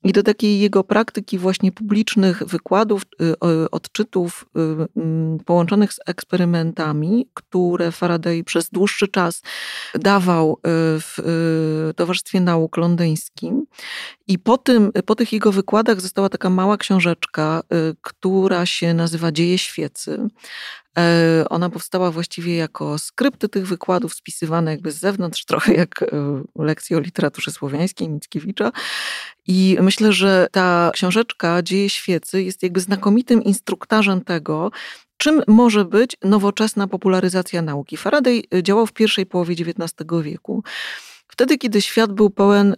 I 0.04 0.14
do 0.14 0.24
takiej 0.24 0.60
jego 0.60 0.84
praktyki 0.84 1.38
właśnie 1.38 1.72
publicznych 1.72 2.44
wykładów, 2.44 3.02
y, 3.22 3.72
odczytów 3.72 4.46
y, 5.38 5.44
połączonych 5.44 5.94
z 5.94 6.00
eksperymentami, 6.06 7.30
które 7.34 7.92
Faraday 7.92 8.44
przez 8.44 8.70
dłuższy 8.70 9.08
czas 9.08 9.42
dawał 9.96 10.54
y, 10.54 10.60
w 11.00 11.18
Towarzystwie 11.96 12.42
Nauk 12.42 12.78
Londyńskim. 12.78 13.66
I 14.28 14.40
po, 14.40 14.58
tym, 14.58 14.92
po 15.06 15.16
tych 15.16 15.34
jego 15.34 15.52
wykładach 15.52 16.02
została 16.02 16.30
taka 16.30 16.50
mała 16.50 16.78
książeczka, 16.78 17.62
która 18.02 18.66
się 18.66 18.94
nazywa 18.94 19.32
Dzieje 19.32 19.58
świecy. 19.58 20.28
E, 20.98 21.46
ona 21.50 21.70
powstała 21.70 22.12
właściwie 22.12 22.56
jako 22.56 22.98
skrypty 22.98 23.50
tych 23.50 23.68
wykładów, 23.68 24.14
spisywane 24.14 24.72
jakby 24.72 24.92
z 24.92 25.00
zewnątrz, 25.00 25.46
trochę 25.52 25.74
jak 25.74 26.04
e, 26.04 26.08
lekcje 26.56 26.98
o 26.98 27.00
literaturze 27.00 27.52
słowiańskiej 27.52 28.10
Mickiewicza. 28.10 28.72
I 29.48 29.78
myślę, 29.82 30.14
że 30.14 30.48
ta 30.52 30.92
książeczka 30.94 31.62
Dzieje 31.64 31.90
świecy 31.90 32.44
jest 32.44 32.64
jakby 32.64 32.80
znakomitym 32.80 33.44
instruktarzem 33.44 34.22
tego, 34.22 34.72
czym 35.18 35.42
może 35.48 35.86
być 35.86 36.18
nowoczesna 36.24 36.88
popularyzacja 36.88 37.62
nauki. 37.62 37.98
Faraday 37.98 38.42
e, 38.54 38.64
działał 38.64 38.88
w 38.88 38.94
pierwszej 38.94 39.26
połowie 39.26 39.56
XIX 39.60 39.94
wieku. 40.22 40.64
Wtedy, 41.28 41.58
kiedy 41.58 41.82
świat 41.82 42.14
był 42.14 42.30
pełen 42.30 42.76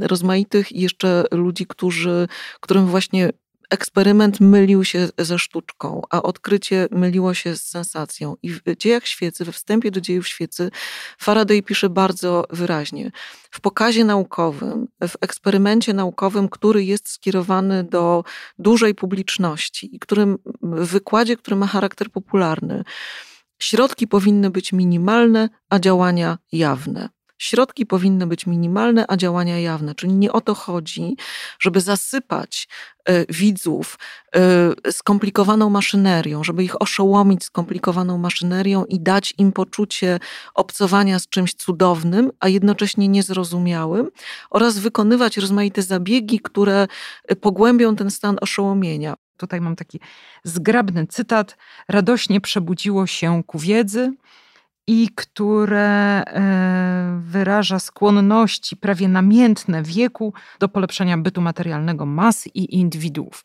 rozmaitych 0.00 0.72
jeszcze 0.72 1.24
ludzi, 1.32 1.66
którzy, 1.66 2.28
którym 2.60 2.86
właśnie 2.86 3.30
eksperyment 3.70 4.40
mylił 4.40 4.84
się 4.84 5.08
ze 5.18 5.38
sztuczką, 5.38 6.02
a 6.10 6.22
odkrycie 6.22 6.88
myliło 6.90 7.34
się 7.34 7.56
z 7.56 7.62
sensacją. 7.62 8.36
I 8.42 8.50
w 8.50 8.60
dziejach 8.78 9.06
świecy, 9.06 9.44
we 9.44 9.52
wstępie 9.52 9.90
do 9.90 10.00
dziejów 10.00 10.28
świecy, 10.28 10.70
Faraday 11.18 11.62
pisze 11.62 11.88
bardzo 11.90 12.44
wyraźnie. 12.50 13.10
W 13.50 13.60
pokazie 13.60 14.04
naukowym, 14.04 14.88
w 15.08 15.16
eksperymencie 15.20 15.92
naukowym, 15.92 16.48
który 16.48 16.84
jest 16.84 17.08
skierowany 17.08 17.84
do 17.84 18.24
dużej 18.58 18.94
publiczności 18.94 19.96
i 19.96 19.98
którym, 19.98 20.38
w 20.62 20.86
wykładzie, 20.86 21.36
który 21.36 21.56
ma 21.56 21.66
charakter 21.66 22.10
popularny, 22.10 22.84
środki 23.58 24.06
powinny 24.06 24.50
być 24.50 24.72
minimalne, 24.72 25.48
a 25.70 25.78
działania 25.78 26.38
jawne. 26.52 27.17
Środki 27.38 27.86
powinny 27.86 28.26
być 28.26 28.46
minimalne, 28.46 29.04
a 29.08 29.16
działania 29.16 29.58
jawne. 29.58 29.94
Czyli 29.94 30.12
nie 30.12 30.32
o 30.32 30.40
to 30.40 30.54
chodzi, 30.54 31.16
żeby 31.58 31.80
zasypać 31.80 32.68
e, 33.04 33.26
widzów 33.32 33.98
e, 34.36 34.92
skomplikowaną 34.92 35.70
maszynerią, 35.70 36.44
żeby 36.44 36.64
ich 36.64 36.82
oszołomić 36.82 37.44
skomplikowaną 37.44 38.18
maszynerią 38.18 38.84
i 38.84 39.00
dać 39.00 39.34
im 39.38 39.52
poczucie 39.52 40.18
obcowania 40.54 41.18
z 41.18 41.28
czymś 41.28 41.54
cudownym, 41.54 42.30
a 42.40 42.48
jednocześnie 42.48 43.08
niezrozumiałym, 43.08 44.10
oraz 44.50 44.78
wykonywać 44.78 45.36
rozmaite 45.36 45.82
zabiegi, 45.82 46.40
które 46.40 46.88
e, 47.24 47.36
pogłębią 47.36 47.96
ten 47.96 48.10
stan 48.10 48.36
oszołomienia. 48.40 49.14
Tutaj 49.36 49.60
mam 49.60 49.76
taki 49.76 50.00
zgrabny 50.44 51.06
cytat. 51.06 51.56
Radośnie 51.88 52.40
przebudziło 52.40 53.06
się 53.06 53.42
ku 53.46 53.58
wiedzy, 53.58 54.12
i 54.88 55.08
które 55.14 56.22
e, 56.26 57.20
wyraża 57.22 57.78
skłonności 57.78 58.76
prawie 58.76 59.08
namiętne 59.08 59.82
wieku 59.82 60.32
do 60.58 60.68
polepszenia 60.68 61.18
bytu 61.18 61.40
materialnego 61.40 62.06
mas 62.06 62.46
i 62.46 62.76
indywiduów. 62.76 63.44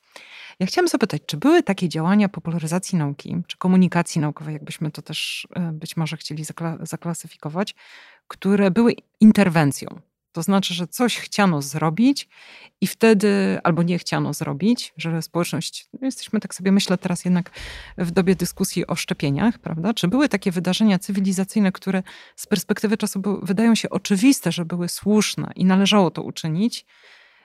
Ja 0.60 0.66
chciałam 0.66 0.88
zapytać, 0.88 1.22
czy 1.26 1.38
były 1.38 1.64
takie 1.64 1.90
działania 1.90 2.30
popularyzacji 2.30 2.98
nauki, 2.98 3.36
czy 3.48 3.58
komunikacji 3.58 4.22
naukowej, 4.22 4.54
jakbyśmy 4.54 4.92
to 4.92 5.02
też 5.02 5.48
e, 5.56 5.72
być 5.72 5.98
może 5.98 6.18
chcieli 6.18 6.44
zaklasyfikować, 6.80 7.76
które 8.28 8.72
były 8.72 8.96
interwencją 9.20 10.00
to 10.34 10.44
znaczy, 10.44 10.74
że 10.74 10.88
coś 10.88 11.18
chciano 11.18 11.62
zrobić 11.62 12.28
i 12.82 12.88
wtedy 12.88 13.60
albo 13.64 13.84
nie 13.84 14.00
chciano 14.00 14.34
zrobić, 14.34 14.94
że 14.98 15.22
społeczność, 15.22 15.88
no 15.94 16.06
jesteśmy 16.06 16.40
tak 16.40 16.56
sobie 16.56 16.72
myślę 16.72 16.98
teraz 16.98 17.26
jednak 17.26 17.52
w 17.98 18.12
dobie 18.12 18.36
dyskusji 18.36 18.88
o 18.88 18.96
szczepieniach, 18.96 19.60
prawda? 19.60 19.94
Czy 19.94 20.08
były 20.08 20.30
takie 20.30 20.52
wydarzenia 20.52 21.00
cywilizacyjne, 21.00 21.72
które 21.72 22.04
z 22.36 22.48
perspektywy 22.48 22.98
czasu 22.98 23.22
wydają 23.44 23.76
się 23.76 23.90
oczywiste, 23.90 24.52
że 24.52 24.66
były 24.66 24.90
słuszne 24.90 25.52
i 25.56 25.66
należało 25.66 26.12
to 26.12 26.22
uczynić? 26.22 26.86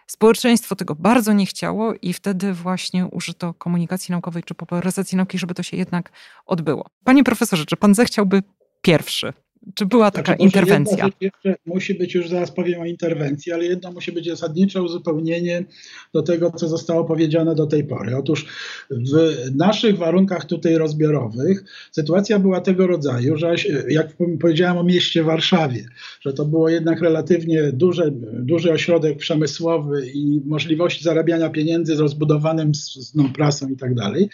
Społeczeństwo 0.07 0.77
tego 0.77 0.95
bardzo 0.95 1.33
nie 1.33 1.47
chciało 1.47 1.95
i 2.03 2.13
wtedy 2.13 2.53
właśnie 2.53 3.07
użyto 3.07 3.55
komunikacji 3.55 4.13
naukowej 4.13 4.43
czy 4.43 4.55
popularyzacji 4.55 5.17
nauki, 5.17 5.39
żeby 5.39 5.55
to 5.55 5.63
się 5.63 5.77
jednak 5.77 6.13
odbyło. 6.47 6.87
Panie 7.05 7.25
profesorze, 7.25 7.67
czy 7.67 7.77
pan 7.77 7.95
zechciałby 7.95 8.43
pierwszy 8.83 9.33
czy 9.75 9.87
była 9.87 10.11
taka 10.11 10.33
znaczy, 10.33 10.43
interwencja? 10.43 11.09
Jeszcze 11.21 11.55
musi 11.67 11.95
być, 11.95 12.15
już 12.15 12.29
zaraz 12.29 12.51
powiem 12.51 12.81
o 12.81 12.85
interwencji, 12.85 13.53
ale 13.53 13.65
jedno 13.65 13.93
musi 13.93 14.13
być 14.13 14.27
zasadnicze 14.27 14.83
uzupełnienie 14.83 15.65
do 16.13 16.23
tego, 16.23 16.51
co 16.51 16.69
zostało 16.69 17.05
powiedziane 17.05 17.55
do 17.55 17.67
tej 17.67 17.85
pory. 17.85 18.17
Otóż 18.17 18.47
w 18.91 19.37
naszych 19.55 19.99
warunkach 19.99 20.45
tutaj 20.45 20.77
rozbiorowych 20.77 21.65
sytuacja 21.93 22.39
była 22.39 22.61
tego 22.61 22.87
rodzaju, 22.87 23.37
że 23.37 23.55
jak 23.89 24.17
powiedziałem 24.41 24.79
o 24.79 24.85
mieście 24.85 25.23
Warszawie, 25.23 25.85
że 26.21 26.33
to 26.33 26.45
było 26.45 26.69
jednak 26.69 27.01
relatywnie 27.01 27.73
duże, 27.73 28.11
duży 28.33 28.73
ośrodek 28.73 29.19
przemysłowy 29.19 30.07
i 30.15 30.41
możliwości 30.47 31.05
zarabiania 31.05 31.51
pieniędzy 31.51 31.97
z 31.97 32.01
rozbudowanym 32.01 32.75
z, 32.75 33.15
no, 33.15 33.29
prasą 33.35 33.69
i 33.69 33.77
tak 33.77 33.95
dalej. 33.95 34.29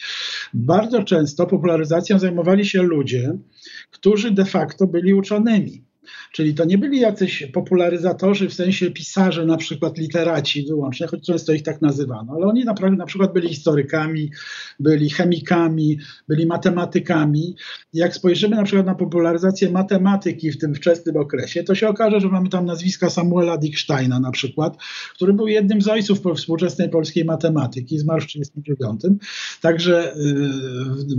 Bardzo 0.54 1.02
często 1.02 1.46
popularyzacją 1.46 2.18
zajmowali 2.18 2.66
się 2.66 2.82
ludzie, 2.82 3.38
którzy 3.90 4.30
de 4.30 4.44
facto 4.44 4.86
byli 4.86 5.13
uczonymi. 5.14 5.84
Czyli 6.32 6.54
to 6.54 6.64
nie 6.64 6.78
byli 6.78 7.00
jacyś 7.00 7.46
popularyzatorzy 7.52 8.48
w 8.48 8.54
sensie 8.54 8.90
pisarze, 8.90 9.46
na 9.46 9.56
przykład 9.56 9.98
literaci 9.98 10.66
wyłącznie, 10.68 11.06
choć 11.06 11.26
często 11.26 11.52
ich 11.52 11.62
tak 11.62 11.82
nazywano, 11.82 12.32
ale 12.36 12.46
oni 12.46 12.64
naprawdę 12.64 12.96
na 12.96 13.06
przykład 13.06 13.32
byli 13.32 13.48
historykami, 13.48 14.30
byli 14.80 15.10
chemikami, 15.10 15.98
byli 16.28 16.46
matematykami. 16.46 17.56
Jak 17.92 18.14
spojrzymy 18.14 18.56
na 18.56 18.62
przykład 18.62 18.86
na 18.86 18.94
popularyzację 18.94 19.70
matematyki 19.70 20.50
w 20.50 20.58
tym 20.58 20.74
wczesnym 20.74 21.16
okresie, 21.16 21.64
to 21.64 21.74
się 21.74 21.88
okaże, 21.88 22.20
że 22.20 22.28
mamy 22.28 22.48
tam 22.48 22.66
nazwiska 22.66 23.10
Samuela 23.10 23.56
Dicksteina 23.56 24.20
na 24.20 24.30
przykład, 24.30 24.76
który 25.14 25.32
był 25.32 25.48
jednym 25.48 25.82
z 25.82 25.88
ojców 25.88 26.20
współczesnej 26.36 26.88
polskiej 26.88 27.24
matematyki, 27.24 27.98
zmarł 27.98 28.20
w 28.20 28.26
1939. 28.26 29.20
Także 29.60 30.14
yy, 30.16 30.34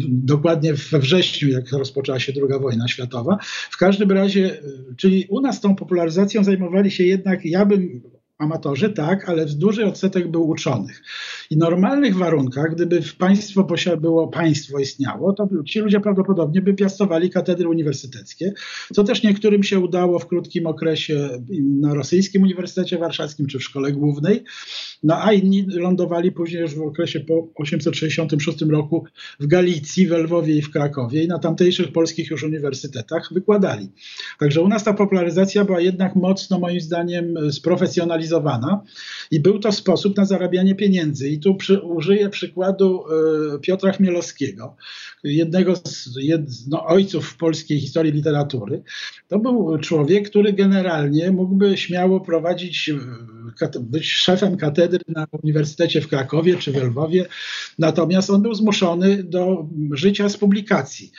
dokładnie 0.10 0.74
we 0.74 1.00
wrześniu, 1.00 1.50
jak 1.50 1.71
rozpoczęła 1.71 2.19
się 2.19 2.34
II 2.36 2.60
wojna 2.62 2.88
światowa. 2.88 3.38
W 3.71 3.78
każdym 3.78 4.12
razie, 4.12 4.39
yy, 4.39 4.60
czyli 4.97 5.25
u 5.29 5.41
nas 5.41 5.61
tą 5.61 5.75
popularyzacją 5.75 6.43
zajmowali 6.43 6.91
się 6.91 7.03
jednak, 7.03 7.45
ja 7.45 7.65
bym 7.65 8.01
amatorzy, 8.38 8.89
tak, 8.89 9.29
ale 9.29 9.45
duży 9.45 9.85
odsetek 9.85 10.31
był 10.31 10.49
uczonych. 10.49 11.03
I 11.49 11.55
w 11.55 11.57
normalnych 11.57 12.15
warunkach, 12.17 12.75
gdyby 12.75 13.01
w 13.01 13.15
państwo 13.17 13.67
było, 14.01 14.27
państwo 14.27 14.79
istniało, 14.79 15.33
to 15.33 15.49
ci 15.65 15.79
ludzie 15.79 15.99
prawdopodobnie 15.99 16.61
by 16.61 16.73
piastowali 16.73 17.29
katedry 17.29 17.69
uniwersyteckie, 17.69 18.53
co 18.93 19.03
też 19.03 19.23
niektórym 19.23 19.63
się 19.63 19.79
udało 19.79 20.19
w 20.19 20.27
krótkim 20.27 20.67
okresie 20.67 21.29
na 21.59 21.93
rosyjskim 21.93 22.43
Uniwersytecie 22.43 22.97
Warszawskim 22.97 23.47
czy 23.47 23.59
w 23.59 23.63
szkole 23.63 23.91
głównej, 23.91 24.43
no 25.03 25.23
a 25.23 25.34
inni 25.34 25.65
lądowali 25.67 26.31
później 26.31 26.62
już 26.62 26.75
w 26.75 26.81
okresie 26.81 27.19
po 27.19 27.47
866 27.55 28.62
roku 28.62 29.05
w 29.39 29.47
Galicji, 29.47 30.08
w 30.08 30.12
Lwowie 30.12 30.58
i 30.58 30.62
w 30.62 30.71
Krakowie 30.71 31.23
i 31.23 31.27
na 31.27 31.39
tamtejszych 31.39 31.91
polskich 31.91 32.29
już 32.29 32.43
uniwersytetach 32.43 33.34
wykładali. 33.34 33.89
Także 34.39 34.62
u 34.62 34.67
nas 34.67 34.84
ta 34.84 34.93
popularyzacja 34.93 35.65
była 35.65 35.81
jednak 35.81 36.15
mocno 36.15 36.60
moim 36.60 36.81
zdaniem 36.81 37.51
sprofesjonalizowana 37.51 38.84
i 39.31 39.39
był 39.39 39.60
to 39.60 39.71
sposób 39.71 40.17
na 40.17 40.25
zarabianie 40.25 40.75
pieniędzy. 40.75 41.29
I 41.29 41.39
tu 41.39 41.55
przy, 41.55 41.79
użyję 41.79 42.29
przykładu 42.29 43.03
y, 43.55 43.60
Piotra 43.60 43.91
Chmielowskiego, 43.91 44.75
jednego 45.23 45.75
z 45.75 46.10
jed, 46.21 46.41
no, 46.67 46.86
ojców 46.86 47.38
polskiej 47.38 47.79
historii 47.79 48.12
literatury. 48.12 48.84
To 49.27 49.39
był 49.39 49.77
człowiek, 49.77 50.29
który 50.29 50.53
generalnie 50.53 51.31
mógłby 51.31 51.77
śmiało 51.77 52.19
prowadzić, 52.19 52.89
y, 52.89 52.95
być 53.79 54.12
szefem 54.12 54.58
katedry 54.58 54.99
na 55.08 55.27
Uniwersytecie 55.43 56.01
w 56.01 56.08
Krakowie 56.08 56.58
czy 56.58 56.71
w 56.71 56.84
Lwowie, 56.84 57.25
natomiast 57.79 58.29
on 58.29 58.41
był 58.41 58.53
zmuszony 58.53 59.23
do 59.23 59.67
życia 59.91 60.29
z 60.29 60.38
publikacji. 60.38 61.12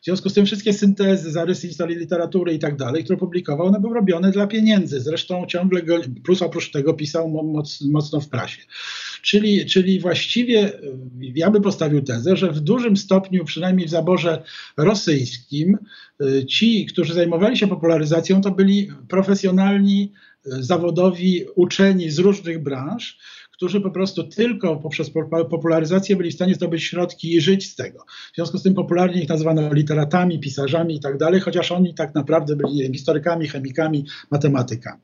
W 0.00 0.04
związku 0.04 0.28
z 0.28 0.34
tym 0.34 0.46
wszystkie 0.46 0.72
syntezy, 0.72 1.30
zarysy 1.30 1.68
historii 1.68 1.96
literatury 1.96 2.54
i 2.54 2.58
tak 2.58 2.76
dalej, 2.76 3.04
które 3.04 3.18
publikował, 3.18 3.66
one 3.66 3.80
były 3.80 3.94
robione 3.94 4.30
dla 4.30 4.46
pieniędzy. 4.46 5.00
Zresztą 5.00 5.46
ciągle, 5.46 5.82
go, 5.82 5.98
plus 6.24 6.42
oprócz 6.42 6.70
tego 6.70 6.94
pisał 6.94 7.28
moc, 7.28 7.80
mocno 7.80 8.20
w 8.20 8.28
prasie. 8.28 8.62
Czyli, 9.22 9.66
czyli 9.66 10.00
właściwie 10.00 10.72
ja 11.20 11.50
bym 11.50 11.62
postawił 11.62 12.02
tezę, 12.02 12.36
że 12.36 12.52
w 12.52 12.60
dużym 12.60 12.96
stopniu, 12.96 13.44
przynajmniej 13.44 13.86
w 13.86 13.90
zaborze 13.90 14.42
rosyjskim, 14.76 15.78
y, 16.22 16.46
ci, 16.46 16.86
którzy 16.86 17.14
zajmowali 17.14 17.56
się 17.56 17.68
popularyzacją, 17.68 18.40
to 18.40 18.50
byli 18.50 18.88
profesjonalni, 19.08 20.12
y, 20.12 20.33
zawodowi 20.44 21.44
uczeni 21.54 22.10
z 22.10 22.18
różnych 22.18 22.62
branż, 22.62 23.18
którzy 23.52 23.80
po 23.80 23.90
prostu 23.90 24.24
tylko 24.24 24.76
poprzez 24.76 25.10
popularyzację 25.50 26.16
byli 26.16 26.30
w 26.30 26.34
stanie 26.34 26.54
zdobyć 26.54 26.84
środki 26.84 27.34
i 27.34 27.40
żyć 27.40 27.70
z 27.70 27.74
tego. 27.74 28.04
W 28.32 28.34
związku 28.34 28.58
z 28.58 28.62
tym 28.62 28.74
popularnie 28.74 29.22
ich 29.22 29.28
nazwano 29.28 29.72
literatami, 29.72 30.40
pisarzami 30.40 30.96
i 30.96 31.00
tak 31.00 31.18
dalej, 31.18 31.40
chociaż 31.40 31.72
oni 31.72 31.94
tak 31.94 32.14
naprawdę 32.14 32.56
byli 32.56 32.92
historykami, 32.92 33.48
chemikami, 33.48 34.06
matematykami. 34.30 35.02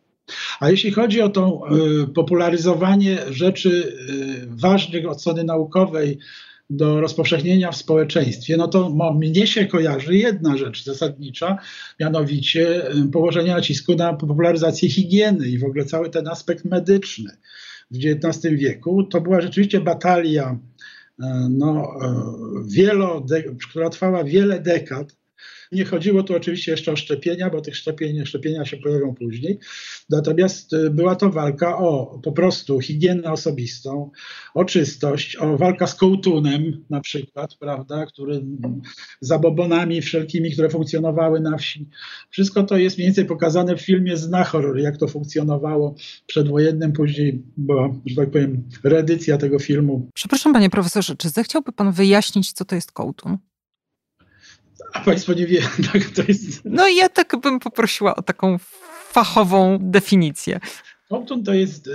A 0.60 0.70
jeśli 0.70 0.90
chodzi 0.90 1.20
o 1.20 1.28
to 1.28 1.62
y, 2.02 2.06
popularyzowanie 2.06 3.18
rzeczy 3.30 3.70
y, 3.70 4.46
ważnych 4.48 5.08
od 5.08 5.20
strony 5.20 5.44
naukowej, 5.44 6.18
do 6.70 7.00
rozpowszechnienia 7.00 7.72
w 7.72 7.76
społeczeństwie, 7.76 8.56
no 8.56 8.68
to 8.68 9.14
mnie 9.14 9.46
się 9.46 9.66
kojarzy 9.66 10.16
jedna 10.16 10.56
rzecz 10.56 10.84
zasadnicza, 10.84 11.58
mianowicie 12.00 12.92
y, 12.94 13.08
położenie 13.12 13.52
nacisku 13.52 13.94
na 13.94 14.12
popularyzację 14.12 14.88
higieny 14.88 15.48
i 15.48 15.58
w 15.58 15.64
ogóle 15.64 15.84
cały 15.84 16.10
ten 16.10 16.28
aspekt 16.28 16.64
medyczny 16.64 17.30
w 17.90 17.96
XIX 17.96 18.54
wieku. 18.54 19.04
To 19.04 19.20
była 19.20 19.40
rzeczywiście 19.40 19.80
batalia, 19.80 20.58
e, 21.22 21.48
no, 21.50 21.94
wielo, 22.66 23.26
która 23.70 23.90
trwała 23.90 24.24
wiele 24.24 24.60
dekad 24.60 25.19
nie 25.72 25.84
chodziło 25.84 26.22
tu 26.22 26.36
oczywiście 26.36 26.70
jeszcze 26.70 26.92
o 26.92 26.96
szczepienia, 26.96 27.50
bo 27.50 27.60
tych 27.60 27.76
szczepień, 27.76 28.26
szczepienia 28.26 28.64
się 28.64 28.76
pojawią 28.76 29.14
później. 29.14 29.58
Natomiast 30.10 30.72
y, 30.72 30.90
była 30.90 31.16
to 31.16 31.30
walka 31.30 31.78
o 31.78 32.20
po 32.22 32.32
prostu 32.32 32.80
higienę 32.80 33.32
osobistą, 33.32 34.10
o 34.54 34.64
czystość, 34.64 35.36
o 35.36 35.56
walka 35.56 35.86
z 35.86 35.94
kołtunem 35.94 36.84
na 36.90 37.00
przykład, 37.00 37.56
prawda, 37.56 38.06
który 38.06 38.42
zabobonami 39.20 40.02
wszelkimi, 40.02 40.52
które 40.52 40.68
funkcjonowały 40.70 41.40
na 41.40 41.56
wsi. 41.56 41.88
Wszystko 42.30 42.62
to 42.62 42.76
jest 42.76 42.98
mniej 42.98 43.08
więcej 43.08 43.24
pokazane 43.24 43.76
w 43.76 43.80
filmie 43.80 44.16
Znachor, 44.16 44.78
jak 44.78 44.96
to 44.96 45.08
funkcjonowało 45.08 45.94
przedwojennym, 46.26 46.92
później 46.92 47.42
była, 47.56 47.94
że 48.06 48.16
tak 48.16 48.30
powiem, 48.30 48.68
reedycja 48.84 49.38
tego 49.38 49.58
filmu. 49.58 50.08
Przepraszam 50.14 50.52
panie 50.52 50.70
profesorze, 50.70 51.16
czy 51.16 51.28
zechciałby 51.28 51.72
pan 51.72 51.92
wyjaśnić, 51.92 52.52
co 52.52 52.64
to 52.64 52.74
jest 52.74 52.92
kołtun? 52.92 53.38
A 54.92 55.00
Państwo 55.00 55.32
nie 55.32 55.46
wie, 55.46 55.62
tak 55.92 56.04
to 56.04 56.22
jest. 56.28 56.60
No 56.64 56.88
i 56.88 56.96
ja 56.96 57.08
tak 57.08 57.36
bym 57.42 57.60
poprosiła 57.60 58.16
o 58.16 58.22
taką 58.22 58.58
fachową 59.12 59.78
definicję. 59.80 60.60
Compton 61.08 61.44
to 61.44 61.54
jest, 61.54 61.86
y, 61.86 61.90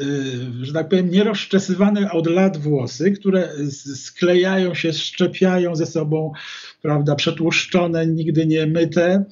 że 0.61 0.73
tak 0.73 0.89
powiem, 0.89 1.11
nierozczesywane 1.11 2.11
od 2.11 2.27
lat 2.27 2.57
włosy, 2.57 3.11
które 3.11 3.49
sklejają 3.95 4.73
się, 4.73 4.93
szczepiają 4.93 5.75
ze 5.75 5.85
sobą, 5.85 6.31
prawda, 6.81 7.15
przetłuszczone, 7.15 8.07
nigdy 8.07 8.45
nie 8.45 8.67
myte 8.67 9.25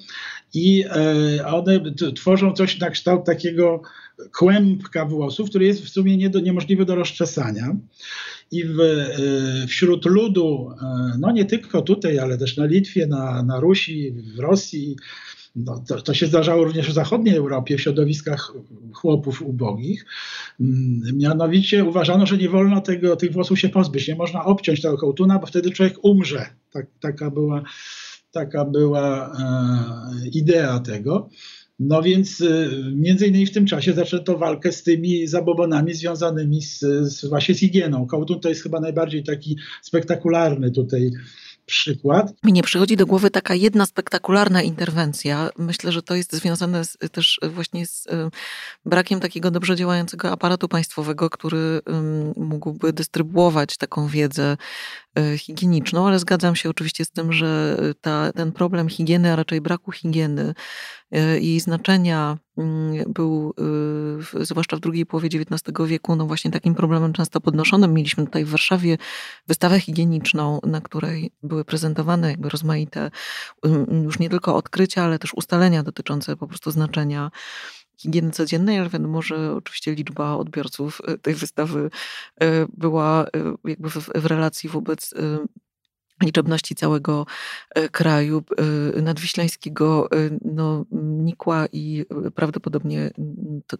i 0.54 0.84
e, 1.39 1.47
one 1.47 1.80
tworzą 2.15 2.54
coś 2.54 2.80
na 2.80 2.89
kształt 2.89 3.26
takiego 3.26 3.82
kłębka 4.31 5.05
włosów, 5.05 5.49
który 5.49 5.65
jest 5.65 5.81
w 5.86 5.89
sumie 5.89 6.17
nie 6.17 6.29
do, 6.29 6.39
niemożliwy 6.39 6.86
do 6.86 6.95
rozczesania 6.95 7.75
i 8.51 8.63
w, 8.63 8.79
e, 8.79 9.67
wśród 9.67 10.05
ludu, 10.05 10.69
e, 10.81 11.17
no 11.19 11.31
nie 11.31 11.45
tylko 11.45 11.81
tutaj, 11.81 12.19
ale 12.19 12.38
też 12.38 12.57
na 12.57 12.65
Litwie, 12.65 13.07
na, 13.07 13.43
na 13.43 13.59
Rusi, 13.59 14.12
w 14.36 14.39
Rosji, 14.39 14.95
no, 15.55 15.83
to, 15.88 16.01
to, 16.01 16.13
się 16.13 16.25
zdarzało 16.27 16.63
również 16.63 16.89
w 16.89 16.93
zachodniej 16.93 17.36
Europie, 17.36 17.77
w 17.77 17.81
środowiskach 17.81 18.53
chłopów 18.93 19.41
ubogich. 19.41 20.05
Mm, 20.59 21.17
mianowicie 21.17 21.83
uważano, 21.83 22.25
że 22.25 22.38
nie 22.38 22.49
wolno 22.49 22.81
tego, 22.81 23.15
tych 23.15 23.33
włosów 23.33 23.59
się 23.59 23.69
pozbyć, 23.69 24.07
nie 24.07 24.15
można 24.15 24.45
obciąć 24.45 24.81
tego 24.81 24.97
kołtuna, 24.97 25.39
bo 25.39 25.47
wtedy 25.47 25.71
człowiek 25.71 25.97
umrze. 26.01 26.45
Tak, 26.71 26.86
taka 26.99 27.31
była, 27.31 27.63
taka 28.31 28.65
była 28.65 29.31
e, 29.31 30.27
idea 30.29 30.79
tego. 30.79 31.29
No 31.79 32.01
więc 32.01 32.41
y, 32.41 32.69
między 32.95 33.27
innymi 33.27 33.45
w 33.45 33.53
tym 33.53 33.65
czasie 33.65 33.93
zaczęto 33.93 34.38
walkę 34.38 34.71
z 34.71 34.83
tymi 34.83 35.27
zabobonami 35.27 35.93
związanymi 35.93 36.62
z, 36.62 36.79
z 37.01 37.25
właśnie 37.25 37.55
z 37.55 37.59
higieną. 37.59 38.07
Kołtun 38.07 38.39
to 38.39 38.49
jest 38.49 38.63
chyba 38.63 38.79
najbardziej 38.79 39.23
taki 39.23 39.57
spektakularny 39.81 40.71
tutaj 40.71 41.12
przykład. 41.65 42.33
Mi 42.43 42.53
nie 42.53 42.63
przychodzi 42.63 42.97
do 42.97 43.05
głowy 43.05 43.29
taka 43.29 43.55
jedna 43.55 43.86
spektakularna 43.86 44.62
interwencja. 44.62 45.49
Myślę, 45.57 45.91
że 45.91 46.01
to 46.01 46.15
jest 46.15 46.33
związane 46.33 46.86
z, 46.86 46.97
też 47.12 47.39
właśnie 47.43 47.86
z 47.86 48.05
y, 48.05 48.09
brakiem 48.86 49.19
takiego 49.19 49.51
dobrze 49.51 49.75
działającego 49.75 50.31
aparatu 50.31 50.67
państwowego, 50.67 51.29
który 51.29 51.81
mógłby 52.36 52.93
dystrybuować 52.93 53.77
taką 53.77 54.07
wiedzę 54.07 54.57
higieniczną, 55.38 56.08
ale 56.08 56.19
zgadzam 56.19 56.56
się 56.56 56.69
oczywiście 56.69 57.06
z 57.06 57.12
tym, 57.12 57.34
że 57.34 57.78
ta, 58.02 58.32
ten 58.32 58.52
problem 58.52 58.89
higieny, 58.89 59.32
a 59.34 59.36
raczej 59.36 59.62
braku 59.62 59.91
higieny, 59.91 60.54
y, 61.15 61.39
jej 61.41 61.60
znaczenia 61.60 62.38
mm, 62.58 63.13
był, 63.13 63.54
zwłaszcza 64.41 64.78
w 64.78 64.80
drugiej 64.80 65.06
połowie 65.06 65.30
XIX 65.34 65.62
wieku, 65.86 66.15
no 66.15 66.26
właśnie 66.26 66.52
takim 66.52 66.76
problemem 66.76 67.13
często 67.13 67.41
podnoszonym. 67.41 67.93
Mieliśmy 67.93 68.26
tutaj 68.26 68.45
w 68.45 68.49
Warszawie 68.49 68.97
wystawę 69.47 69.80
higieniczną, 69.80 70.60
na 70.63 70.82
której 70.82 71.32
były 71.43 71.65
prezentowane 71.65 72.30
jakby 72.30 72.49
rozmaite 72.49 73.12
już 74.06 74.19
nie 74.19 74.30
tylko 74.30 74.56
odkrycia, 74.56 75.04
ale 75.04 75.19
też 75.19 75.34
ustalenia 75.34 75.84
dotyczące 75.84 76.38
po 76.38 76.47
prostu 76.47 76.71
znaczenia 76.71 77.32
higieny 77.97 78.32
codziennej, 78.32 78.79
ale 78.79 78.89
wiadomo, 78.89 79.21
że 79.21 79.56
oczywiście 79.56 79.95
liczba 79.95 80.36
odbiorców 80.36 81.01
e, 81.08 81.17
tej 81.17 81.34
wystawy 81.34 81.89
e, 82.41 82.65
była 82.77 83.25
e, 83.25 83.29
jakby 83.69 83.89
w, 83.89 83.97
w 84.15 84.25
relacji 84.25 84.69
wobec 84.69 85.13
liczebności 86.23 86.75
całego 86.75 87.25
kraju 87.91 88.43
nadwiślańskiego 89.01 90.10
no, 90.45 90.86
nikła 90.91 91.65
i 91.71 92.06
prawdopodobnie 92.36 93.12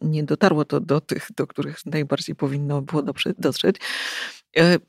nie 0.02 0.24
dotarło 0.24 0.66
to 0.66 0.80
do 0.80 1.02
tych, 1.02 1.28
do 1.36 1.48
których 1.48 1.86
najbardziej 1.86 2.36
powinno 2.36 2.82
było 2.82 3.04
dotrzeć. 3.38 3.76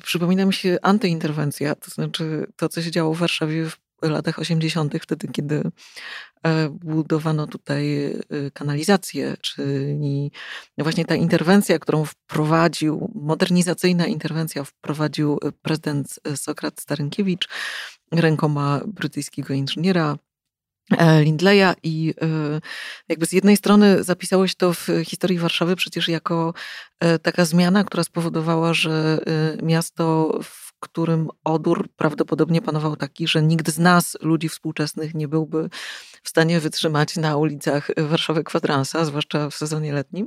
Przypomina 0.03 0.47
mi 0.47 0.53
się 0.53 0.79
antyinterwencja, 0.83 1.75
to 1.75 1.91
znaczy 1.91 2.47
to, 2.57 2.69
co 2.69 2.83
się 2.83 2.91
działo 2.91 3.15
w 3.15 3.19
Warszawie 3.19 3.71
w 3.71 3.84
latach 4.11 4.39
80., 4.39 4.95
wtedy, 5.01 5.29
kiedy 5.29 5.63
e, 6.43 6.69
budowano 6.69 7.47
tutaj 7.47 8.05
e, 8.05 8.15
kanalizację, 8.53 9.37
czyli 9.41 10.33
właśnie 10.79 11.05
ta 11.05 11.15
interwencja, 11.15 11.79
którą 11.79 12.05
wprowadził, 12.05 13.11
modernizacyjna 13.15 14.07
interwencja 14.07 14.65
wprowadził 14.65 15.39
prezydent 15.63 16.21
Sokrat 16.37 16.81
Starynkiewicz 16.81 17.49
rękoma 18.13 18.81
brytyjskiego 18.87 19.55
inżyniera 19.55 20.17
E, 20.91 21.23
Lindleya 21.23 21.75
i 21.83 22.15
e, 22.23 22.61
jakby 23.09 23.27
z 23.27 23.33
jednej 23.33 23.57
strony 23.57 24.05
zapisało 24.05 24.47
się 24.49 24.55
to 24.55 24.73
w 24.73 24.89
historii 25.05 25.39
Warszawy 25.39 25.77
przecież 25.77 26.09
jako 26.09 26.55
taka 27.23 27.45
zmiana, 27.45 27.85
która 27.85 28.05
spowodowała, 28.05 28.75
że 28.75 29.19
miasto 29.63 30.39
w 30.43 30.74
którym 30.85 31.29
odór 31.45 31.89
prawdopodobnie 31.97 32.63
panował 32.63 32.97
taki, 32.97 33.29
że 33.29 33.43
nikt 33.43 33.71
z 33.71 33.79
nas, 33.79 34.17
ludzi 34.21 34.49
współczesnych, 34.49 35.15
nie 35.15 35.29
byłby 35.29 35.69
w 36.23 36.29
stanie 36.29 36.61
wytrzymać 36.61 37.17
na 37.17 37.37
ulicach 37.37 37.89
Warszawy 37.97 38.45
kwadransa, 38.45 39.05
zwłaszcza 39.05 39.51
w 39.51 39.55
sezonie 39.55 39.93
letnim, 39.93 40.27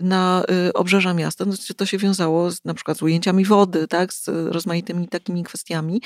na 0.00 0.44
obrzeża 0.74 1.14
miasta. 1.14 1.44
No, 1.44 1.54
to 1.76 1.86
się 1.86 1.98
wiązało 1.98 2.50
z, 2.50 2.64
na 2.64 2.74
przykład 2.74 2.98
z 2.98 3.02
ujęciami 3.02 3.44
wody, 3.44 3.88
tak, 3.88 4.12
z 4.12 4.28
rozmaitymi 4.60 5.08
takimi 5.08 5.44
kwestiami, 5.44 6.02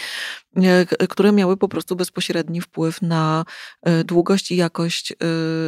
e, 0.56 1.06
które 1.08 1.32
miały 1.32 1.56
po 1.56 1.68
prostu 1.68 1.96
bezpośredni 1.96 2.60
wpływ 2.60 3.02
na 3.02 3.44
e, 3.82 4.04
długość 4.04 4.50
i 4.50 4.56
jakość 4.56 5.12
e, 5.12 5.16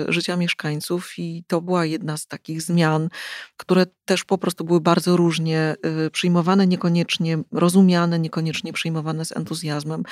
życia 0.09 0.37
mieszkańców. 0.37 1.19
I 1.19 1.45
to 1.47 1.61
była 1.61 1.85
jedna 1.85 2.17
z 2.17 2.27
takich 2.27 2.63
zmian, 2.63 3.09
które 3.57 3.87
też 4.05 4.25
po 4.25 4.39
prostu 4.39 4.65
były 4.65 4.81
bardzo 4.81 5.17
różnie 5.17 5.75
przyjmowane, 6.13 6.67
niekoniecznie 6.67 7.39
rozumiane, 7.53 8.19
niekoniecznie 8.19 8.73
przyjmowane 8.73 9.25
z 9.25 9.37
entuzjazmem. 9.37 10.03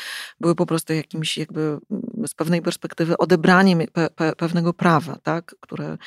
Były 0.40 0.54
po 0.54 0.66
prostu 0.66 0.92
jakimś 0.92 1.38
jakby 1.38 1.78
z 2.26 2.34
pewnej 2.34 2.62
perspektywy 2.62 3.16
odebraniem 3.16 3.78
pe, 3.92 4.10
pe, 4.10 4.32
pewnego 4.36 4.72
prawa, 4.72 5.18
tak? 5.22 5.54
które, 5.60 5.98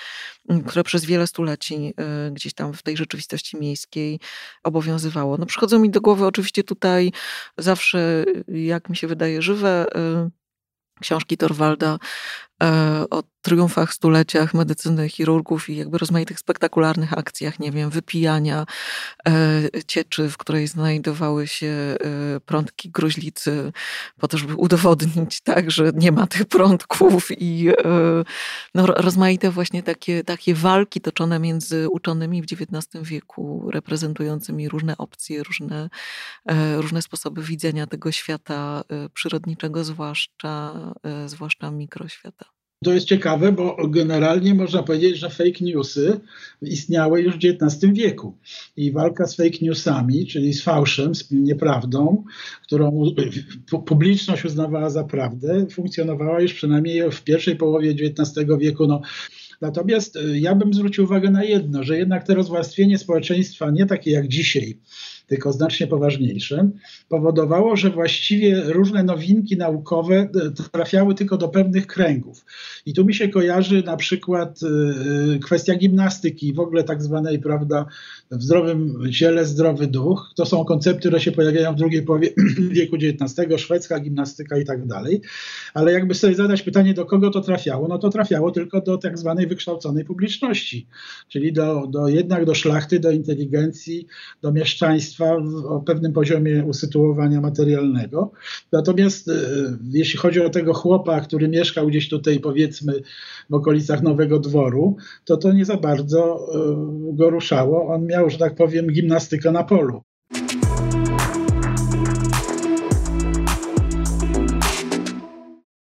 mm, 0.49 0.63
które 0.63 0.83
przez 0.83 1.05
wiele 1.05 1.27
stuleci 1.27 1.93
gdzieś 2.31 2.53
tam 2.53 2.73
w 2.73 2.83
tej 2.83 2.97
rzeczywistości 2.97 3.57
miejskiej 3.57 4.19
obowiązywało. 4.63 5.37
No 5.37 5.45
przychodzą 5.45 5.79
mi 5.79 5.89
do 5.89 6.01
głowy 6.01 6.25
oczywiście 6.25 6.63
tutaj 6.63 7.11
zawsze, 7.57 8.25
jak 8.47 8.89
mi 8.89 8.95
się 8.95 9.07
wydaje, 9.07 9.41
żywe 9.41 9.85
y, 10.25 11.01
książki 11.01 11.37
Torwalda 11.37 11.97
o 13.09 13.23
triumfach, 13.47 13.93
stuleciach 13.93 14.53
medycyny 14.53 15.09
chirurgów 15.09 15.69
i 15.69 15.75
jakby 15.75 15.97
rozmaitych 15.97 16.39
spektakularnych 16.39 17.13
akcjach, 17.13 17.59
nie 17.59 17.71
wiem, 17.71 17.89
wypijania 17.89 18.65
e, 19.27 19.83
cieczy, 19.87 20.29
w 20.29 20.37
której 20.37 20.67
znajdowały 20.67 21.47
się 21.47 21.67
e, 21.67 21.97
prądki 22.39 22.89
gruźlicy, 22.89 23.71
po 24.19 24.27
to, 24.27 24.37
żeby 24.37 24.55
udowodnić 24.55 25.41
tak, 25.51 25.71
że 25.71 25.91
nie 25.95 26.11
ma 26.11 26.27
tych 26.27 26.45
prądków 26.45 27.27
i 27.31 27.69
no, 28.75 28.85
rozmaite 28.85 29.51
właśnie 29.51 29.83
takie, 29.83 30.23
takie 30.23 30.53
walki 30.53 31.01
toczone 31.01 31.39
między 31.39 31.89
uczonymi 31.89 32.41
w 32.41 32.45
XIX 32.45 33.03
wieku, 33.03 33.69
reprezentującymi 33.71 34.69
różne 34.69 34.97
opcje, 34.97 35.43
różne, 35.43 35.89
różne 36.77 37.01
sposoby 37.01 37.43
widzenia 37.43 37.87
tego 37.87 38.11
świata 38.11 38.83
przyrodniczego, 39.13 39.83
zwłaszcza, 39.83 40.73
zwłaszcza 41.25 41.71
mikroświata. 41.71 42.46
To 42.83 42.93
jest 42.93 43.07
ciekawe, 43.07 43.51
bo 43.51 43.87
generalnie 43.87 44.53
można 44.53 44.83
powiedzieć, 44.83 45.17
że 45.17 45.29
fake 45.29 45.61
newsy 45.61 46.19
istniały 46.61 47.21
już 47.21 47.35
w 47.35 47.39
XIX 47.43 47.93
wieku. 47.93 48.37
I 48.77 48.91
walka 48.91 49.27
z 49.27 49.35
fake 49.35 49.57
newsami, 49.61 50.27
czyli 50.27 50.53
z 50.53 50.63
fałszem, 50.63 51.15
z 51.15 51.31
nieprawdą, 51.31 52.23
którą 52.63 53.05
publiczność 53.85 54.45
uznawała 54.45 54.89
za 54.89 55.03
prawdę, 55.03 55.67
funkcjonowała 55.71 56.41
już 56.41 56.53
przynajmniej 56.53 57.11
w 57.11 57.23
pierwszej 57.23 57.55
połowie 57.55 57.91
XIX 57.91 58.47
wieku. 58.59 58.87
No, 58.87 59.01
Natomiast 59.61 60.15
y, 60.15 60.39
ja 60.39 60.55
bym 60.55 60.73
zwrócił 60.73 61.03
uwagę 61.03 61.31
na 61.31 61.43
jedno, 61.43 61.83
że 61.83 61.97
jednak 61.97 62.27
to 62.27 62.35
rozwarstwienie 62.35 62.97
społeczeństwa 62.97 63.71
nie 63.71 63.85
takie 63.85 64.11
jak 64.11 64.27
dzisiaj, 64.27 64.77
tylko 65.27 65.53
znacznie 65.53 65.87
poważniejsze, 65.87 66.69
powodowało, 67.09 67.75
że 67.75 67.89
właściwie 67.89 68.61
różne 68.63 69.03
nowinki 69.03 69.57
naukowe 69.57 70.15
e, 70.15 70.29
trafiały 70.71 71.15
tylko 71.15 71.37
do 71.37 71.47
pewnych 71.47 71.87
kręgów. 71.87 72.45
I 72.85 72.93
tu 72.93 73.05
mi 73.05 73.13
się 73.13 73.29
kojarzy 73.29 73.83
na 73.83 73.97
przykład 73.97 74.59
e, 74.63 74.67
e, 75.35 75.39
kwestia 75.39 75.75
gimnastyki, 75.75 76.53
w 76.53 76.59
ogóle 76.59 76.83
tak 76.83 77.03
zwanej, 77.03 77.39
prawda, 77.39 77.85
w 78.31 78.43
zdrowym 78.43 79.11
ciele 79.11 79.45
zdrowy 79.45 79.87
duch. 79.87 80.31
To 80.35 80.45
są 80.45 80.65
koncepty, 80.65 80.99
które 80.99 81.19
się 81.19 81.31
pojawiają 81.31 81.73
w 81.73 81.77
drugiej 81.77 82.03
połowie 82.03 82.29
wieku 82.71 82.95
XIX, 82.95 83.61
szwedzka 83.61 83.99
gimnastyka 83.99 84.57
i 84.57 84.65
tak 84.65 84.87
dalej. 84.87 85.21
Ale 85.73 85.91
jakby 85.91 86.13
sobie 86.13 86.35
zadać 86.35 86.61
pytanie, 86.61 86.93
do 86.93 87.05
kogo 87.05 87.29
to 87.29 87.41
trafiało, 87.41 87.87
no 87.87 87.97
to 87.97 88.09
trafiało 88.09 88.51
tylko 88.51 88.81
do 88.81 88.97
tak 88.97 89.17
zwanej 89.17 89.47
wykształconej 89.47 90.05
publiczności, 90.05 90.87
czyli 91.27 91.53
do, 91.53 91.87
do 91.87 92.07
jednak 92.07 92.45
do 92.45 92.55
szlachty, 92.55 92.99
do 92.99 93.11
inteligencji, 93.11 94.07
do 94.41 94.51
mieszczaństwa, 94.51 95.16
o 95.67 95.81
pewnym 95.85 96.13
poziomie 96.13 96.65
usytuowania 96.65 97.41
materialnego. 97.41 98.31
Natomiast 98.71 99.29
e, 99.29 99.33
jeśli 99.91 100.19
chodzi 100.19 100.41
o 100.41 100.49
tego 100.49 100.73
chłopa, 100.73 101.21
który 101.21 101.47
mieszkał 101.47 101.87
gdzieś 101.87 102.09
tutaj 102.09 102.39
powiedzmy 102.39 103.01
w 103.49 103.53
okolicach 103.53 104.03
Nowego 104.03 104.39
Dworu, 104.39 104.95
to 105.25 105.37
to 105.37 105.53
nie 105.53 105.65
za 105.65 105.77
bardzo 105.77 106.47
e, 106.53 107.15
go 107.15 107.29
ruszało. 107.29 107.87
On 107.87 108.05
miał, 108.05 108.29
że 108.29 108.37
tak 108.37 108.55
powiem, 108.55 108.87
gimnastykę 108.87 109.51
na 109.51 109.63
polu. 109.63 110.01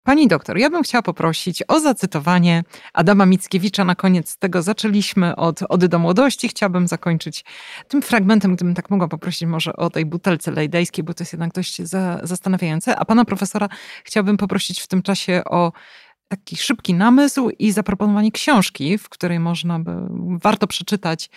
Pani 0.10 0.28
doktor, 0.28 0.58
ja 0.58 0.70
bym 0.70 0.84
chciała 0.84 1.02
poprosić 1.02 1.64
o 1.68 1.80
zacytowanie 1.80 2.64
Adama 2.94 3.26
Mickiewicza. 3.26 3.86
Na 3.86 3.96
koniec 3.96 4.38
tego 4.38 4.62
zaczęliśmy 4.62 5.36
od 5.36 5.60
Ody 5.70 5.88
do 5.88 6.00
młodości. 6.00 6.48
Chciałabym 6.48 6.88
zakończyć 6.88 7.46
tym 7.88 8.02
fragmentem, 8.02 8.56
gdybym 8.56 8.76
tak 8.76 8.90
mogła 8.90 9.08
poprosić 9.08 9.48
może 9.48 9.76
o 9.76 9.90
tej 9.90 10.06
butelce 10.06 10.52
lejdejskiej, 10.52 11.04
bo 11.04 11.14
to 11.14 11.22
jest 11.24 11.34
jednak 11.34 11.54
dość 11.54 11.82
za, 11.82 12.20
zastanawiające. 12.24 12.96
A 12.96 13.06
pana 13.06 13.26
profesora 13.26 13.70
chciałabym 14.04 14.38
poprosić 14.38 14.82
w 14.82 14.88
tym 14.88 15.02
czasie 15.02 15.42
o 15.46 15.72
taki 16.28 16.58
szybki 16.58 16.94
namysł 16.94 17.50
i 17.50 17.72
zaproponowanie 17.72 18.32
książki, 18.32 18.98
w 18.98 19.10
której 19.10 19.40
można 19.40 19.80
by, 19.80 19.92
warto 20.42 20.68
przeczytać 20.68 21.30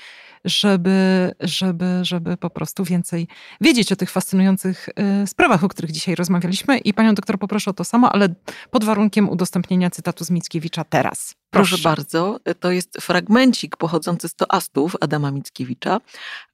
żeby, 0.44 1.30
żeby, 1.40 2.00
żeby 2.02 2.36
po 2.36 2.50
prostu 2.50 2.84
więcej 2.84 3.28
wiedzieć 3.60 3.92
o 3.92 3.96
tych 3.96 4.10
fascynujących 4.10 4.88
y, 5.22 5.26
sprawach, 5.26 5.64
o 5.64 5.68
których 5.68 5.92
dzisiaj 5.92 6.14
rozmawialiśmy. 6.14 6.78
I 6.78 6.94
panią 6.94 7.14
doktor 7.14 7.38
poproszę 7.38 7.70
o 7.70 7.74
to 7.74 7.84
samo, 7.84 8.12
ale 8.12 8.28
pod 8.70 8.84
warunkiem 8.84 9.28
udostępnienia 9.28 9.90
cytatu 9.90 10.24
z 10.24 10.30
Mickiewicza 10.30 10.84
teraz. 10.84 11.34
Proszę. 11.50 11.68
Proszę 11.68 11.82
bardzo, 11.82 12.40
to 12.60 12.70
jest 12.70 12.98
fragmencik 13.00 13.76
pochodzący 13.76 14.28
z 14.28 14.34
toastów 14.34 14.96
Adama 15.00 15.30
Mickiewicza. 15.30 16.00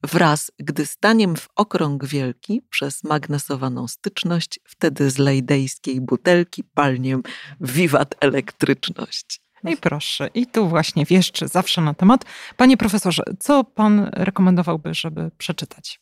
Wraz, 0.03 0.51
gdy 0.59 0.85
staniem 0.85 1.35
w 1.35 1.47
okrąg 1.55 2.05
wielki 2.05 2.61
przez 2.69 3.03
magnesowaną 3.03 3.87
styczność, 3.87 4.59
wtedy 4.63 5.09
z 5.09 5.17
lejdejskiej 5.17 6.01
butelki 6.01 6.63
palniem 6.63 7.23
wiwat 7.61 8.15
elektryczność. 8.19 9.41
I 9.63 9.77
proszę, 9.77 10.29
i 10.33 10.47
tu 10.47 10.67
właśnie 10.67 11.05
wieszczy 11.05 11.47
zawsze 11.47 11.81
na 11.81 11.93
temat. 11.93 12.25
Panie 12.57 12.77
profesorze, 12.77 13.23
co 13.39 13.63
pan 13.63 14.09
rekomendowałby, 14.13 14.93
żeby 14.93 15.31
przeczytać? 15.37 15.99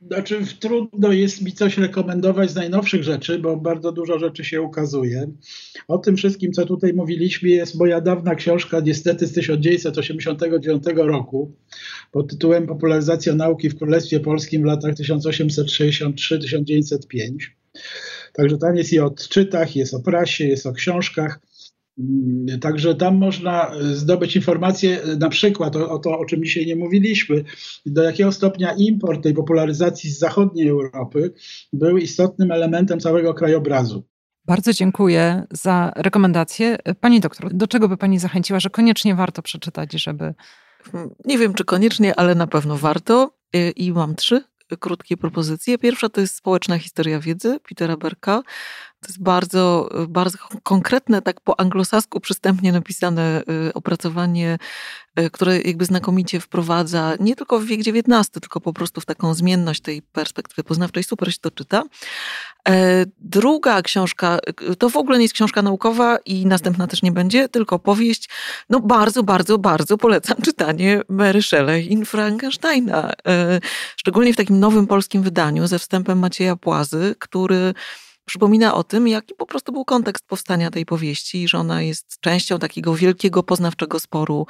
Znaczy, 0.00 0.40
trudno 0.60 1.12
jest 1.12 1.42
mi 1.42 1.52
coś 1.52 1.78
rekomendować 1.78 2.50
z 2.50 2.54
najnowszych 2.54 3.02
rzeczy, 3.02 3.38
bo 3.38 3.56
bardzo 3.56 3.92
dużo 3.92 4.18
rzeczy 4.18 4.44
się 4.44 4.62
ukazuje. 4.62 5.30
O 5.88 5.98
tym 5.98 6.16
wszystkim, 6.16 6.52
co 6.52 6.66
tutaj 6.66 6.94
mówiliśmy, 6.94 7.48
jest 7.48 7.74
moja 7.74 8.00
dawna 8.00 8.34
książka, 8.34 8.80
niestety 8.80 9.26
z 9.26 9.32
1989 9.32 10.84
roku, 10.96 11.56
pod 12.12 12.30
tytułem 12.30 12.66
Popularyzacja 12.66 13.34
nauki 13.34 13.68
w 13.68 13.78
Królestwie 13.78 14.20
Polskim 14.20 14.62
w 14.62 14.64
latach 14.64 14.94
1863-1905. 14.94 16.98
Także 18.32 18.58
tam 18.58 18.76
jest 18.76 18.92
i 18.92 19.00
o 19.00 19.06
odczytach, 19.06 19.76
jest 19.76 19.94
o 19.94 20.00
prasie, 20.00 20.44
jest 20.44 20.66
o 20.66 20.72
książkach. 20.72 21.40
Mm, 21.98 22.60
także 22.60 22.94
tam 22.94 23.16
można 23.16 23.70
e, 23.70 23.94
zdobyć 23.94 24.36
informacje 24.36 25.02
e, 25.02 25.16
na 25.16 25.28
przykład 25.28 25.76
o, 25.76 25.90
o, 25.90 25.98
to, 25.98 26.18
o 26.18 26.24
czym 26.24 26.44
dzisiaj 26.44 26.66
nie 26.66 26.76
mówiliśmy, 26.76 27.44
do 27.86 28.02
jakiego 28.02 28.32
stopnia 28.32 28.72
import 28.72 29.22
tej 29.22 29.34
popularyzacji 29.34 30.10
z 30.10 30.18
zachodniej 30.18 30.68
Europy 30.68 31.32
był 31.72 31.96
istotnym 31.96 32.50
elementem 32.52 33.00
całego 33.00 33.34
krajobrazu. 33.34 34.04
Bardzo 34.44 34.72
dziękuję 34.72 35.46
za 35.50 35.92
rekomendację. 35.96 36.78
Pani 37.00 37.20
doktor, 37.20 37.54
do 37.54 37.66
czego 37.66 37.88
by 37.88 37.96
Pani 37.96 38.18
zachęciła, 38.18 38.60
że 38.60 38.70
koniecznie 38.70 39.14
warto 39.14 39.42
przeczytać, 39.42 39.92
żeby 39.92 40.34
Nie 41.24 41.38
wiem, 41.38 41.54
czy 41.54 41.64
koniecznie, 41.64 42.20
ale 42.20 42.34
na 42.34 42.46
pewno 42.46 42.76
warto. 42.76 43.30
I 43.76 43.92
mam 43.92 44.14
trzy 44.14 44.44
krótkie 44.76 45.16
propozycje. 45.16 45.78
Pierwsza 45.78 46.08
to 46.08 46.20
jest 46.20 46.34
Społeczna 46.34 46.78
historia 46.78 47.20
wiedzy 47.20 47.60
Petera 47.68 47.96
Berka. 47.96 48.42
To 49.00 49.08
jest 49.08 49.22
bardzo, 49.22 49.88
bardzo 50.08 50.38
konkretne, 50.62 51.22
tak 51.22 51.40
po 51.40 51.60
anglosasku 51.60 52.20
przystępnie 52.20 52.72
napisane 52.72 53.42
y, 53.68 53.74
opracowanie, 53.74 54.58
y, 55.20 55.30
które 55.30 55.60
jakby 55.60 55.84
znakomicie 55.84 56.40
wprowadza 56.40 57.14
nie 57.20 57.36
tylko 57.36 57.60
w 57.60 57.64
wiek 57.64 57.80
XIX, 57.80 58.30
tylko 58.30 58.60
po 58.60 58.72
prostu 58.72 59.00
w 59.00 59.06
taką 59.06 59.34
zmienność 59.34 59.80
tej 59.80 60.02
perspektywy 60.02 60.64
poznawczej. 60.64 61.04
Super 61.04 61.32
się 61.32 61.38
to 61.40 61.50
czyta. 61.50 61.82
E, 62.68 63.04
druga 63.18 63.82
książka, 63.82 64.38
y, 64.70 64.76
to 64.76 64.90
w 64.90 64.96
ogóle 64.96 65.18
nie 65.18 65.24
jest 65.24 65.34
książka 65.34 65.62
naukowa 65.62 66.18
i 66.26 66.46
następna 66.46 66.86
też 66.86 67.02
nie 67.02 67.12
będzie, 67.12 67.48
tylko 67.48 67.78
powieść. 67.78 68.28
No 68.70 68.80
bardzo, 68.80 69.22
bardzo, 69.22 69.58
bardzo 69.58 69.98
polecam 69.98 70.36
czytanie 70.44 71.02
Mary 71.08 71.42
Shelley 71.42 71.92
i 71.92 72.04
Frankensteina. 72.04 73.12
E, 73.28 73.60
szczególnie 73.96 74.32
w 74.32 74.36
takim 74.36 74.60
nowym 74.60 74.86
polskim 74.86 75.22
wydaniu 75.22 75.66
ze 75.66 75.78
wstępem 75.78 76.18
Macieja 76.18 76.56
Płazy, 76.56 77.14
który 77.18 77.74
przypomina 78.28 78.74
o 78.74 78.84
tym, 78.84 79.08
jaki 79.08 79.34
po 79.34 79.46
prostu 79.46 79.72
był 79.72 79.84
kontekst 79.84 80.26
powstania 80.26 80.70
tej 80.70 80.86
powieści, 80.86 81.48
że 81.48 81.58
ona 81.58 81.82
jest 81.82 82.20
częścią 82.20 82.58
takiego 82.58 82.94
wielkiego 82.94 83.42
poznawczego 83.42 84.00
sporu 84.00 84.46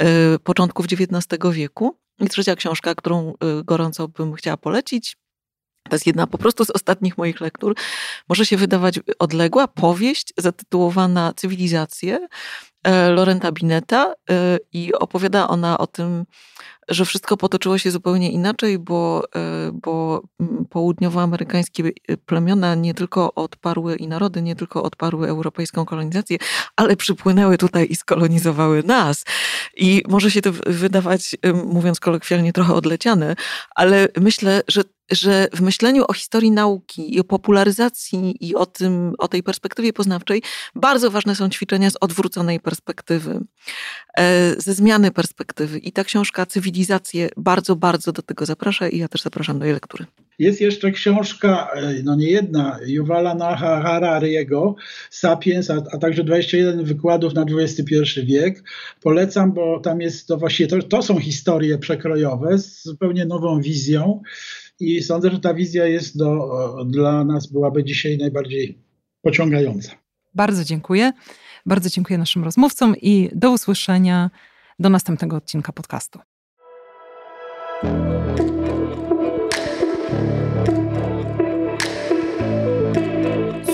y, 0.00 0.38
początków 0.38 0.86
XIX 0.86 1.26
wieku. 1.50 1.98
I 2.20 2.28
trzecia 2.28 2.56
książka, 2.56 2.94
którą 2.94 3.30
y, 3.30 3.64
gorąco 3.64 4.08
bym 4.08 4.34
chciała 4.34 4.56
polecić, 4.56 5.16
to 5.88 5.94
jest 5.94 6.06
jedna 6.06 6.26
po 6.26 6.38
prostu 6.38 6.64
z 6.64 6.70
ostatnich 6.70 7.18
moich 7.18 7.40
lektur. 7.40 7.74
Może 8.28 8.46
się 8.46 8.56
wydawać 8.56 9.00
odległa 9.18 9.68
powieść 9.68 10.32
zatytułowana 10.36 11.32
Cywilizacje 11.36 12.28
e, 12.84 13.10
Lorenta 13.10 13.52
Bineta 13.52 14.14
e, 14.30 14.58
i 14.72 14.94
opowiada 14.94 15.48
ona 15.48 15.78
o 15.78 15.86
tym, 15.86 16.24
że 16.88 17.04
wszystko 17.04 17.36
potoczyło 17.36 17.78
się 17.78 17.90
zupełnie 17.90 18.30
inaczej, 18.30 18.78
bo, 18.78 19.22
e, 19.36 19.70
bo 19.72 20.22
mm, 20.40 20.64
południowoamerykańskie 20.70 21.90
plemiona 22.26 22.74
nie 22.74 22.94
tylko 22.94 23.34
odparły 23.34 23.96
i 23.96 24.08
narody 24.08 24.42
nie 24.42 24.56
tylko 24.56 24.82
odparły 24.82 25.28
europejską 25.28 25.84
kolonizację, 25.84 26.38
ale 26.76 26.96
przypłynęły 26.96 27.58
tutaj 27.58 27.86
i 27.90 27.96
skolonizowały 27.96 28.82
nas. 28.82 29.24
I 29.76 30.02
może 30.08 30.30
się 30.30 30.42
to 30.42 30.52
wydawać, 30.66 31.36
mówiąc 31.66 32.00
kolokwialnie, 32.00 32.52
trochę 32.52 32.74
odleciane, 32.74 33.36
ale 33.74 34.08
myślę, 34.20 34.62
że 34.68 34.82
że 35.10 35.48
w 35.52 35.60
myśleniu 35.60 36.04
o 36.08 36.12
historii 36.12 36.50
nauki 36.50 37.14
i 37.14 37.20
o 37.20 37.24
popularyzacji 37.24 38.36
i 38.40 38.54
o, 38.54 38.66
tym, 38.66 39.12
o 39.18 39.28
tej 39.28 39.42
perspektywie 39.42 39.92
poznawczej 39.92 40.42
bardzo 40.74 41.10
ważne 41.10 41.34
są 41.36 41.48
ćwiczenia 41.48 41.90
z 41.90 41.96
odwróconej 42.00 42.60
perspektywy, 42.60 43.40
e, 44.18 44.54
ze 44.58 44.74
zmiany 44.74 45.10
perspektywy. 45.10 45.78
I 45.78 45.92
ta 45.92 46.04
książka 46.04 46.46
Cywilizacje 46.76 47.28
bardzo, 47.36 47.76
bardzo 47.76 48.12
do 48.12 48.22
tego 48.22 48.46
zaprasza 48.46 48.88
i 48.88 48.98
ja 48.98 49.08
też 49.08 49.22
zapraszam 49.22 49.58
do 49.58 49.64
jej 49.64 49.74
lektury. 49.74 50.06
Jest 50.38 50.60
jeszcze 50.60 50.90
książka, 50.90 51.68
e, 51.74 52.02
no 52.02 52.16
nie 52.16 52.30
jedna, 52.30 52.78
Yuvala 52.86 53.34
Naha 53.34 53.82
Harariego, 53.82 54.74
Sapiens, 55.10 55.70
a, 55.70 55.82
a, 55.92 55.98
także 55.98 56.24
21 56.24 56.84
wykładów 56.84 57.34
na 57.34 57.44
XXI 57.58 58.20
wiek. 58.24 58.62
Polecam, 59.02 59.52
bo 59.52 59.80
tam 59.80 60.00
jest 60.00 60.28
to 60.28 60.36
właściwie, 60.36 60.68
to, 60.68 60.82
to 60.82 61.02
są 61.02 61.18
historie 61.18 61.78
przekrojowe 61.78 62.58
z 62.58 62.82
zupełnie 62.82 63.26
nową 63.26 63.60
wizją 63.60 64.22
i 64.80 65.02
sądzę, 65.02 65.30
że 65.30 65.40
ta 65.40 65.54
wizja 65.54 65.86
jest 65.86 66.18
do, 66.18 66.48
dla 66.86 67.24
nas 67.24 67.46
byłaby 67.46 67.84
dzisiaj 67.84 68.18
najbardziej 68.18 68.78
pociągająca. 69.22 69.92
Bardzo 70.34 70.64
dziękuję. 70.64 71.12
Bardzo 71.66 71.90
dziękuję 71.90 72.18
naszym 72.18 72.44
rozmówcom 72.44 72.94
i 73.02 73.30
do 73.34 73.50
usłyszenia 73.50 74.30
do 74.78 74.88
następnego 74.90 75.36
odcinka 75.36 75.72
podcastu. 75.72 76.18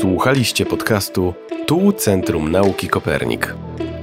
Słuchaliście 0.01 0.67
podcastu 0.67 1.35
Tu 1.67 1.93
Centrum 1.93 2.51
Nauki 2.51 2.89
Kopernik. 2.89 3.55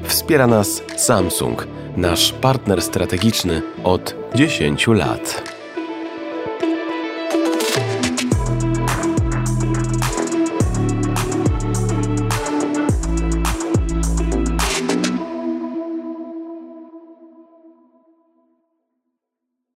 Wspiera 0.03 0.47
nas 0.47 0.83
Samsung, 0.97 1.67
nasz 1.97 2.31
partner 2.31 2.81
strategiczny 2.81 3.61
od 3.83 4.15
10 4.35 4.87
lat. 4.87 5.58